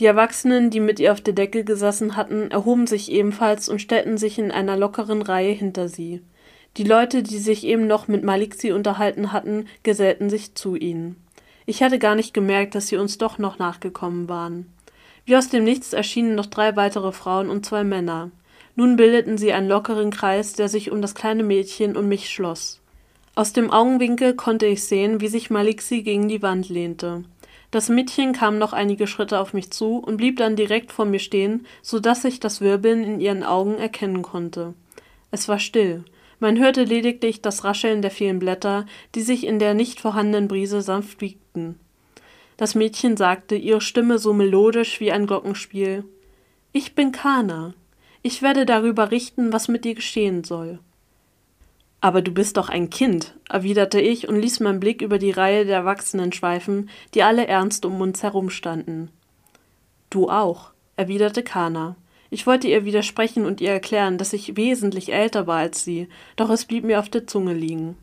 Die 0.00 0.06
Erwachsenen, 0.06 0.70
die 0.70 0.80
mit 0.80 0.98
ihr 0.98 1.12
auf 1.12 1.20
der 1.20 1.34
Decke 1.34 1.62
gesessen 1.62 2.16
hatten, 2.16 2.50
erhoben 2.50 2.86
sich 2.86 3.12
ebenfalls 3.12 3.68
und 3.68 3.82
stellten 3.82 4.16
sich 4.16 4.38
in 4.38 4.50
einer 4.50 4.78
lockeren 4.78 5.20
Reihe 5.20 5.52
hinter 5.52 5.90
sie. 5.90 6.22
Die 6.78 6.84
Leute, 6.84 7.22
die 7.22 7.36
sich 7.36 7.66
eben 7.66 7.86
noch 7.86 8.08
mit 8.08 8.24
Maliksi 8.24 8.72
unterhalten 8.72 9.30
hatten, 9.30 9.66
gesellten 9.82 10.30
sich 10.30 10.54
zu 10.54 10.74
ihnen. 10.74 11.16
Ich 11.66 11.82
hatte 11.82 11.98
gar 11.98 12.14
nicht 12.14 12.32
gemerkt, 12.32 12.74
dass 12.74 12.86
sie 12.86 12.96
uns 12.96 13.18
doch 13.18 13.36
noch 13.36 13.58
nachgekommen 13.58 14.30
waren. 14.30 14.72
Wie 15.30 15.36
aus 15.36 15.48
dem 15.48 15.62
Nichts 15.62 15.92
erschienen 15.92 16.34
noch 16.34 16.46
drei 16.46 16.74
weitere 16.74 17.12
Frauen 17.12 17.50
und 17.50 17.64
zwei 17.64 17.84
Männer. 17.84 18.32
Nun 18.74 18.96
bildeten 18.96 19.38
sie 19.38 19.52
einen 19.52 19.68
lockeren 19.68 20.10
Kreis, 20.10 20.54
der 20.54 20.68
sich 20.68 20.90
um 20.90 21.00
das 21.00 21.14
kleine 21.14 21.44
Mädchen 21.44 21.96
und 21.96 22.08
mich 22.08 22.30
schloss. 22.30 22.80
Aus 23.36 23.52
dem 23.52 23.70
Augenwinkel 23.70 24.34
konnte 24.34 24.66
ich 24.66 24.82
sehen, 24.82 25.20
wie 25.20 25.28
sich 25.28 25.48
Maliksi 25.48 26.02
gegen 26.02 26.26
die 26.26 26.42
Wand 26.42 26.68
lehnte. 26.68 27.22
Das 27.70 27.88
Mädchen 27.88 28.32
kam 28.32 28.58
noch 28.58 28.72
einige 28.72 29.06
Schritte 29.06 29.38
auf 29.38 29.54
mich 29.54 29.70
zu 29.70 29.98
und 29.98 30.16
blieb 30.16 30.36
dann 30.36 30.56
direkt 30.56 30.90
vor 30.90 31.04
mir 31.04 31.20
stehen, 31.20 31.64
so 31.80 32.00
dass 32.00 32.24
ich 32.24 32.40
das 32.40 32.60
Wirbeln 32.60 33.04
in 33.04 33.20
ihren 33.20 33.44
Augen 33.44 33.76
erkennen 33.78 34.22
konnte. 34.22 34.74
Es 35.30 35.46
war 35.46 35.60
still. 35.60 36.02
Man 36.40 36.58
hörte 36.58 36.82
lediglich 36.82 37.40
das 37.40 37.62
Rascheln 37.62 38.02
der 38.02 38.10
vielen 38.10 38.40
Blätter, 38.40 38.84
die 39.14 39.22
sich 39.22 39.46
in 39.46 39.60
der 39.60 39.74
nicht 39.74 40.00
vorhandenen 40.00 40.48
Brise 40.48 40.82
sanft 40.82 41.20
wiegten. 41.20 41.78
Das 42.60 42.74
Mädchen 42.74 43.16
sagte, 43.16 43.54
ihre 43.54 43.80
Stimme 43.80 44.18
so 44.18 44.34
melodisch 44.34 45.00
wie 45.00 45.10
ein 45.10 45.26
Glockenspiel 45.26 46.04
Ich 46.72 46.94
bin 46.94 47.10
Kana. 47.10 47.72
Ich 48.20 48.42
werde 48.42 48.66
darüber 48.66 49.10
richten, 49.10 49.50
was 49.50 49.68
mit 49.68 49.86
dir 49.86 49.94
geschehen 49.94 50.44
soll. 50.44 50.78
Aber 52.02 52.20
du 52.20 52.32
bist 52.32 52.58
doch 52.58 52.68
ein 52.68 52.90
Kind, 52.90 53.34
erwiderte 53.48 53.98
ich 53.98 54.28
und 54.28 54.38
ließ 54.38 54.60
meinen 54.60 54.78
Blick 54.78 55.00
über 55.00 55.16
die 55.16 55.30
Reihe 55.30 55.64
der 55.64 55.76
Erwachsenen 55.76 56.34
schweifen, 56.34 56.90
die 57.14 57.22
alle 57.22 57.46
ernst 57.46 57.86
um 57.86 57.98
uns 57.98 58.22
herumstanden. 58.22 59.10
Du 60.10 60.28
auch, 60.28 60.72
erwiderte 60.96 61.42
Kana. 61.42 61.96
Ich 62.28 62.46
wollte 62.46 62.68
ihr 62.68 62.84
widersprechen 62.84 63.46
und 63.46 63.62
ihr 63.62 63.70
erklären, 63.70 64.18
dass 64.18 64.34
ich 64.34 64.58
wesentlich 64.58 65.14
älter 65.14 65.46
war 65.46 65.60
als 65.60 65.82
sie, 65.82 66.10
doch 66.36 66.50
es 66.50 66.66
blieb 66.66 66.84
mir 66.84 67.00
auf 67.00 67.08
der 67.08 67.26
Zunge 67.26 67.54
liegen. 67.54 67.96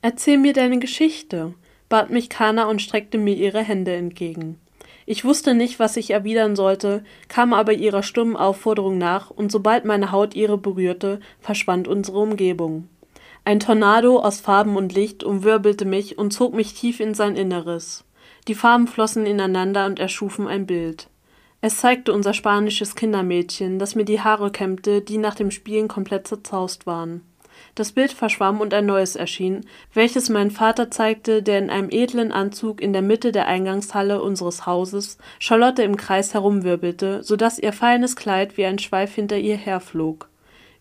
Erzähl 0.00 0.36
mir 0.36 0.52
deine 0.52 0.80
Geschichte, 0.80 1.54
bat 1.92 2.08
mich 2.08 2.30
Kana 2.30 2.70
und 2.70 2.80
streckte 2.80 3.18
mir 3.18 3.34
ihre 3.34 3.60
Hände 3.60 3.94
entgegen. 3.94 4.58
Ich 5.04 5.26
wusste 5.26 5.52
nicht, 5.52 5.78
was 5.78 5.98
ich 5.98 6.08
erwidern 6.08 6.56
sollte, 6.56 7.04
kam 7.28 7.52
aber 7.52 7.74
ihrer 7.74 8.02
stummen 8.02 8.34
Aufforderung 8.34 8.96
nach, 8.96 9.28
und 9.28 9.52
sobald 9.52 9.84
meine 9.84 10.10
Haut 10.10 10.34
ihre 10.34 10.56
berührte, 10.56 11.20
verschwand 11.40 11.88
unsere 11.88 12.18
Umgebung. 12.18 12.88
Ein 13.44 13.60
Tornado 13.60 14.20
aus 14.20 14.40
Farben 14.40 14.76
und 14.76 14.94
Licht 14.94 15.22
umwirbelte 15.22 15.84
mich 15.84 16.16
und 16.16 16.32
zog 16.32 16.54
mich 16.54 16.72
tief 16.72 16.98
in 16.98 17.12
sein 17.12 17.36
Inneres. 17.36 18.04
Die 18.48 18.54
Farben 18.54 18.86
flossen 18.86 19.26
ineinander 19.26 19.84
und 19.84 19.98
erschufen 19.98 20.48
ein 20.48 20.64
Bild. 20.64 21.08
Es 21.60 21.76
zeigte 21.76 22.14
unser 22.14 22.32
spanisches 22.32 22.94
Kindermädchen, 22.94 23.78
das 23.78 23.96
mir 23.96 24.06
die 24.06 24.22
Haare 24.22 24.50
kämmte, 24.50 25.02
die 25.02 25.18
nach 25.18 25.34
dem 25.34 25.50
Spielen 25.50 25.88
komplett 25.88 26.26
zerzaust 26.26 26.86
waren. 26.86 27.20
Das 27.74 27.92
Bild 27.92 28.12
verschwamm 28.12 28.60
und 28.60 28.74
ein 28.74 28.86
neues 28.86 29.16
erschien, 29.16 29.66
welches 29.94 30.28
mein 30.28 30.50
Vater 30.50 30.90
zeigte, 30.90 31.42
der 31.42 31.58
in 31.58 31.70
einem 31.70 31.88
edlen 31.90 32.32
Anzug 32.32 32.80
in 32.80 32.92
der 32.92 33.02
Mitte 33.02 33.32
der 33.32 33.46
Eingangshalle 33.46 34.22
unseres 34.22 34.66
Hauses 34.66 35.18
Charlotte 35.38 35.82
im 35.82 35.96
Kreis 35.96 36.34
herumwirbelte, 36.34 37.22
so 37.22 37.36
dass 37.36 37.58
ihr 37.58 37.72
feines 37.72 38.16
Kleid 38.16 38.56
wie 38.56 38.66
ein 38.66 38.78
Schweif 38.78 39.14
hinter 39.14 39.38
ihr 39.38 39.56
herflog. 39.56 40.28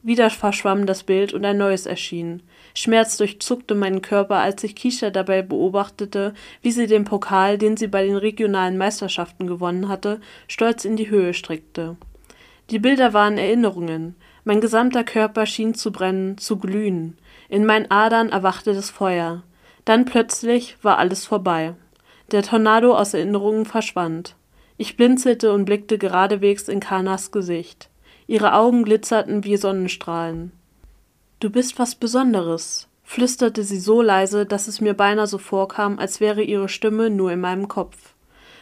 Wieder 0.04 0.30
verschwamm 0.32 0.88
das 0.88 1.04
Bild 1.04 1.32
und 1.32 1.46
ein 1.46 1.58
neues 1.58 1.86
erschien. 1.86 2.42
Schmerz 2.74 3.18
durchzuckte 3.18 3.76
meinen 3.76 4.02
Körper, 4.02 4.38
als 4.38 4.64
ich 4.64 4.76
Kisha 4.76 5.12
dabei 5.12 5.44
beobachtete, 5.44 6.34
wie 6.62 6.72
sie 6.72 6.88
den 6.88 7.04
Pokal, 7.04 7.60
den 7.60 7.78
sie 7.78 7.88
bei 7.88 8.04
den 8.06 8.16
regionalen 8.16 8.78
Meisterschaften 8.78 9.46
gewonnen 9.46 9.90
hatte, 9.90 10.20
stolz 10.48 10.86
in 10.86 10.96
die 10.96 11.10
Höhe 11.10 11.36
streckte. 11.36 11.98
Die 12.72 12.80
Bilder 12.80 13.14
waren 13.14 13.38
Erinnerungen, 13.38 14.16
mein 14.44 14.62
gesamter 14.62 15.04
Körper 15.04 15.46
schien 15.46 15.74
zu 15.74 15.92
brennen, 15.92 16.38
zu 16.38 16.58
glühen. 16.58 17.18
In 17.50 17.66
meinen 17.66 17.92
Adern 17.92 18.30
erwachte 18.30 18.74
das 18.74 18.90
Feuer. 18.90 19.44
Dann 19.86 20.06
plötzlich 20.06 20.78
war 20.82 20.98
alles 20.98 21.26
vorbei. 21.26 21.76
Der 22.32 22.44
Tornado 22.44 22.96
aus 22.96 23.14
Erinnerungen 23.14 23.66
verschwand. 23.66 24.36
Ich 24.78 24.98
blinzelte 24.98 25.54
und 25.54 25.66
blickte 25.66 25.98
geradewegs 25.98 26.68
in 26.68 26.80
Kanas 26.80 27.32
Gesicht. 27.32 27.90
Ihre 28.26 28.54
Augen 28.54 28.84
glitzerten 28.84 29.44
wie 29.44 29.58
Sonnenstrahlen. 29.58 30.52
Du 31.40 31.50
bist 31.50 31.78
was 31.78 31.96
Besonderes, 31.96 32.88
flüsterte 33.04 33.64
sie 33.64 33.80
so 33.80 34.02
leise, 34.02 34.46
dass 34.46 34.68
es 34.68 34.80
mir 34.80 34.94
beinahe 34.94 35.28
so 35.28 35.38
vorkam, 35.38 36.00
als 36.00 36.20
wäre 36.20 36.42
ihre 36.42 36.70
Stimme 36.70 37.10
nur 37.10 37.32
in 37.32 37.42
meinem 37.42 37.68
Kopf. 37.68 38.11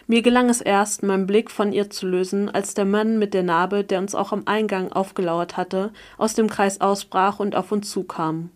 Mir 0.10 0.24
gelang 0.24 0.50
es 0.50 0.60
erst, 0.60 1.04
meinen 1.04 1.28
Blick 1.28 1.52
von 1.52 1.72
ihr 1.72 1.92
zu 1.92 2.08
lösen, 2.08 2.50
als 2.50 2.74
der 2.74 2.86
Mann 2.86 3.20
mit 3.20 3.36
der 3.36 3.44
Narbe, 3.44 3.84
der 3.84 4.00
uns 4.00 4.16
auch 4.16 4.32
am 4.32 4.42
Eingang 4.48 4.92
aufgelauert 4.92 5.56
hatte, 5.56 5.92
aus 6.18 6.34
dem 6.34 6.50
Kreis 6.50 6.82
ausbrach 6.82 7.40
und 7.40 7.56
auf 7.56 7.72
uns 7.72 7.92
zukam. 7.92 8.50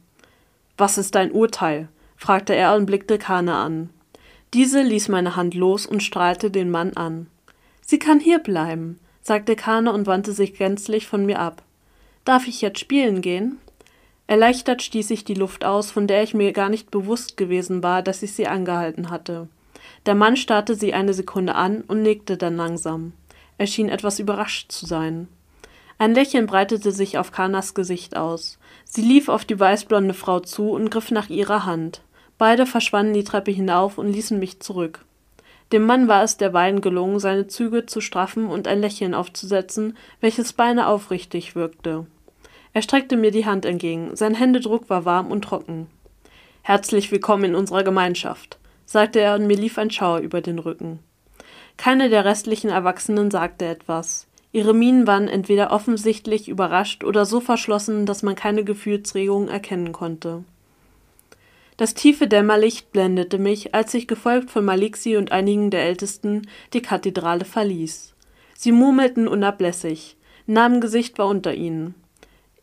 Was 0.80 0.98
ist 0.98 1.14
dein 1.14 1.32
Urteil? 1.32 1.90
fragte 2.18 2.56
er 2.56 2.74
und 2.74 2.88
blickte 2.88 3.20
Kane 3.20 3.54
an. 3.54 3.92
Diese 4.56 4.82
ließ 4.82 5.10
meine 5.10 5.36
Hand 5.36 5.54
los 5.54 5.86
und 5.86 6.02
strahlte 6.02 6.50
den 6.50 6.72
Mann 6.72 6.94
an. 6.94 7.28
Sie 7.82 8.00
kann 8.00 8.20
hier 8.20 8.40
bleiben, 8.40 9.00
sagte 9.22 9.56
Kane 9.56 9.94
und 9.94 10.08
wandte 10.08 10.32
sich 10.32 10.56
gänzlich 10.56 11.06
von 11.06 11.24
mir 11.24 11.38
ab. 11.38 11.62
Darf 12.26 12.48
ich 12.48 12.62
jetzt 12.62 12.80
spielen 12.80 13.22
gehen? 13.22 13.60
Erleichtert 14.26 14.82
stieß 14.82 15.12
ich 15.12 15.24
die 15.24 15.36
Luft 15.36 15.66
aus, 15.66 15.92
von 15.92 16.08
der 16.08 16.24
ich 16.24 16.34
mir 16.34 16.52
gar 16.52 16.70
nicht 16.70 16.90
bewusst 16.90 17.38
gewesen 17.38 17.84
war, 17.84 18.02
dass 18.02 18.24
ich 18.24 18.34
sie 18.34 18.48
angehalten 18.48 19.12
hatte. 19.12 19.48
Der 20.06 20.16
Mann 20.16 20.36
starrte 20.36 20.76
sie 20.76 20.94
eine 20.94 21.14
Sekunde 21.14 21.56
an 21.56 21.82
und 21.82 22.02
nickte 22.02 22.38
dann 22.38 22.58
langsam. 22.58 23.14
Er 23.58 23.68
schien 23.68 23.90
etwas 23.90 24.20
überrascht 24.20 24.72
zu 24.72 24.86
sein. 24.86 25.28
Ein 25.98 26.14
Lächeln 26.14 26.48
breitete 26.48 26.92
sich 26.92 27.18
auf 27.18 27.32
Kanas 27.32 27.74
Gesicht 27.74 28.18
aus. 28.18 28.58
Sie 28.84 29.02
lief 29.02 29.30
auf 29.30 29.46
die 29.46 29.60
weißblonde 29.60 30.14
Frau 30.14 30.40
zu 30.40 30.72
und 30.72 30.90
griff 30.90 31.12
nach 31.12 31.30
ihrer 31.30 31.66
Hand. 31.66 32.02
Beide 32.38 32.66
verschwanden 32.66 33.14
die 33.14 33.24
Treppe 33.24 33.52
hinauf 33.52 33.98
und 33.98 34.12
ließen 34.12 34.38
mich 34.40 34.60
zurück. 34.60 35.06
Dem 35.72 35.86
Mann 35.86 36.08
war 36.08 36.24
es 36.24 36.38
derweilen 36.38 36.82
gelungen, 36.82 37.20
seine 37.20 37.48
Züge 37.48 37.86
zu 37.86 38.02
straffen 38.02 38.48
und 38.48 38.68
ein 38.68 38.82
Lächeln 38.82 39.14
aufzusetzen, 39.14 39.96
welches 40.20 40.54
beinahe 40.54 40.88
aufrichtig 40.88 41.56
wirkte. 41.56 42.06
Er 42.74 42.82
streckte 42.82 43.16
mir 43.16 43.32
die 43.32 43.46
Hand 43.46 43.66
entgegen, 43.66 44.16
sein 44.16 44.36
Händedruck 44.36 44.90
war 44.90 45.06
warm 45.06 45.32
und 45.32 45.44
trocken. 45.44 45.88
Herzlich 46.64 47.12
willkommen 47.12 47.46
in 47.46 47.56
unserer 47.56 47.84
Gemeinschaft 47.84 48.58
sagte 48.86 49.20
er 49.20 49.36
und 49.36 49.48
mir 49.48 49.58
lief 49.58 49.78
ein 49.78 49.92
Schauer 49.92 50.20
über 50.20 50.42
den 50.42 50.60
Rücken. 50.60 51.00
Keine 51.78 52.10
der 52.10 52.26
restlichen 52.26 52.70
Erwachsenen 52.70 53.32
sagte 53.32 53.66
etwas. 53.66 54.28
Ihre 54.52 54.74
Mienen 54.74 55.08
waren 55.08 55.28
entweder 55.28 55.72
offensichtlich 55.72 56.48
überrascht 56.48 57.04
oder 57.04 57.26
so 57.26 57.40
verschlossen, 57.40 58.06
dass 58.06 58.22
man 58.22 58.36
keine 58.36 58.64
Gefühlsregungen 58.64 59.50
erkennen 59.50 59.92
konnte. 59.92 60.44
Das 61.78 61.96
tiefe 61.96 62.28
Dämmerlicht 62.28 62.92
blendete 62.92 63.40
mich, 63.40 63.74
als 63.74 63.94
ich 63.96 64.08
gefolgt 64.08 64.52
von 64.52 64.64
Maliksi 64.64 65.18
und 65.18 65.32
einigen 65.32 65.72
der 65.72 65.84
Ältesten 65.84 66.48
die 66.74 66.84
Kathedrale 66.84 67.46
verließ. 67.46 68.14
Sie 68.56 68.72
murmelten 68.72 69.28
unablässig. 69.28 70.16
Namengesicht 70.46 71.18
war 71.18 71.28
unter 71.28 71.54
ihnen. 71.56 71.96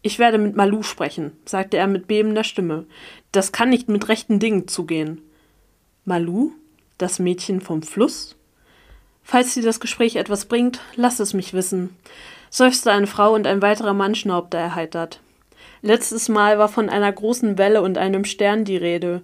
Ich 0.03 0.19
werde 0.19 0.39
mit 0.39 0.57
Malu 0.57 0.83
sprechen, 0.83 1.33
sagte 1.45 1.77
er 1.77 1.89
mit 1.89 2.07
bebender 2.07 2.45
Stimme. 2.45 2.87
Das 3.33 3.53
kann 3.53 3.69
nicht 3.69 3.89
mit 3.89 4.09
rechten 4.09 4.39
Dingen 4.39 4.69
zugehen. 4.69 5.21
Malu, 6.07 6.53
das 6.97 7.19
Mädchen 7.19 7.61
vom 7.61 7.83
Fluss? 7.83 8.35
Falls 9.23 9.53
dir 9.53 9.63
das 9.63 9.81
Gespräch 9.81 10.17
etwas 10.17 10.47
bringt, 10.47 10.81
lass 10.97 11.21
es 11.21 11.35
mich 11.35 11.53
wissen, 11.53 11.95
seufzte 12.49 12.91
eine 12.91 13.07
Frau 13.07 13.35
und 13.35 13.47
ein 13.47 13.61
weiterer 13.61 13.93
Mann 13.93 14.15
schnaubte 14.15 14.57
erheitert. 14.57 15.21
Letztes 15.83 16.31
Mal 16.31 16.59
war 16.59 16.69
von 16.69 16.89
einer 16.89 17.13
großen 17.13 17.59
Welle 17.59 17.83
und 17.83 17.99
einem 17.99 18.25
Stern 18.25 18.65
die 18.65 18.79
Rede. 18.79 19.21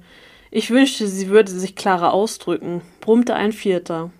Ich 0.51 0.71
wünschte, 0.71 1.07
sie 1.09 1.29
würde 1.29 1.51
sich 1.51 1.77
klarer 1.77 2.12
ausdrücken, 2.12 2.83
brummte 3.01 3.35
ein 3.35 3.53
Vierter. 3.53 4.11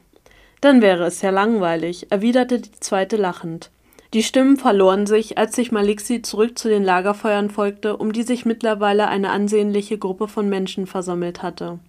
Dann 0.62 0.81
wäre 0.81 1.05
es 1.05 1.21
ja 1.21 1.31
langweilig, 1.31 2.11
erwiderte 2.11 2.61
die 2.61 2.73
zweite 2.81 3.16
lachend. 3.16 3.71
Die 4.14 4.23
Stimmen 4.23 4.57
verloren 4.57 5.07
sich, 5.07 5.37
als 5.37 5.55
sich 5.55 5.73
Maliksi 5.73 6.23
zurück 6.23 6.59
zu 6.59 6.71
den 6.71 6.85
Lagerfeuern 6.85 7.51
folgte, 7.51 7.99
um 7.99 8.12
die 8.12 8.23
sich 8.23 8.47
mittlerweile 8.47 9.09
eine 9.09 9.29
ansehnliche 9.29 9.99
Gruppe 9.99 10.27
von 10.27 10.49
Menschen 10.49 10.87
versammelt 10.87 11.42
hatte. 11.42 11.81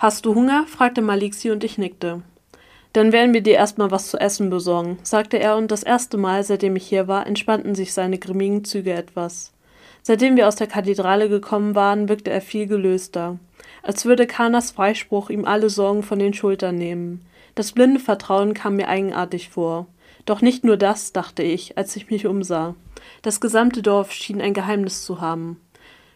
Hast 0.00 0.26
du 0.26 0.36
Hunger? 0.36 0.64
fragte 0.68 1.02
Maliksi 1.02 1.50
und 1.50 1.64
ich 1.64 1.76
nickte. 1.76 2.22
Dann 2.92 3.10
werden 3.10 3.34
wir 3.34 3.40
dir 3.40 3.54
erstmal 3.54 3.90
was 3.90 4.06
zu 4.06 4.16
essen 4.16 4.48
besorgen, 4.48 4.96
sagte 5.02 5.40
er, 5.40 5.56
und 5.56 5.72
das 5.72 5.82
erste 5.82 6.16
Mal, 6.16 6.44
seitdem 6.44 6.76
ich 6.76 6.86
hier 6.86 7.08
war, 7.08 7.26
entspannten 7.26 7.74
sich 7.74 7.92
seine 7.92 8.16
grimmigen 8.16 8.62
Züge 8.62 8.92
etwas. 8.92 9.52
Seitdem 10.04 10.36
wir 10.36 10.46
aus 10.46 10.54
der 10.54 10.68
Kathedrale 10.68 11.28
gekommen 11.28 11.74
waren, 11.74 12.08
wirkte 12.08 12.30
er 12.30 12.40
viel 12.40 12.68
gelöster, 12.68 13.40
als 13.82 14.04
würde 14.04 14.28
Kanas 14.28 14.70
Freispruch 14.70 15.30
ihm 15.30 15.44
alle 15.44 15.68
Sorgen 15.68 16.04
von 16.04 16.20
den 16.20 16.32
Schultern 16.32 16.76
nehmen. 16.76 17.26
Das 17.56 17.72
blinde 17.72 17.98
Vertrauen 17.98 18.54
kam 18.54 18.76
mir 18.76 18.86
eigenartig 18.86 19.48
vor. 19.48 19.88
Doch 20.26 20.42
nicht 20.42 20.62
nur 20.62 20.76
das, 20.76 21.12
dachte 21.12 21.42
ich, 21.42 21.76
als 21.76 21.96
ich 21.96 22.08
mich 22.08 22.24
umsah. 22.24 22.76
Das 23.22 23.40
gesamte 23.40 23.82
Dorf 23.82 24.12
schien 24.12 24.40
ein 24.40 24.54
Geheimnis 24.54 25.04
zu 25.04 25.20
haben. 25.20 25.60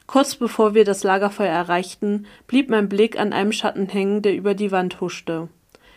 Kurz 0.07 0.35
bevor 0.35 0.75
wir 0.75 0.85
das 0.85 1.05
Lagerfeuer 1.05 1.53
erreichten, 1.53 2.27
blieb 2.47 2.69
mein 2.69 2.89
Blick 2.89 3.19
an 3.19 3.33
einem 3.33 3.53
Schatten 3.53 3.89
hängen, 3.89 4.23
der 4.23 4.35
über 4.35 4.55
die 4.55 4.73
Wand 4.73 5.01
huschte. 5.01 5.49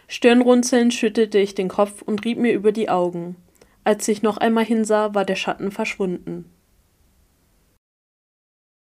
Stirnrunzelnd 0.07 0.93
schüttelte 0.93 1.39
ich 1.39 1.55
den 1.55 1.67
Kopf 1.67 2.01
und 2.01 2.23
rieb 2.23 2.37
mir 2.37 2.53
über 2.53 2.71
die 2.71 2.89
Augen. 2.89 3.35
Als 3.83 4.07
ich 4.07 4.21
noch 4.21 4.37
einmal 4.37 4.65
hinsah, 4.65 5.13
war 5.13 5.25
der 5.25 5.35
Schatten 5.35 5.71
verschwunden. 5.71 6.45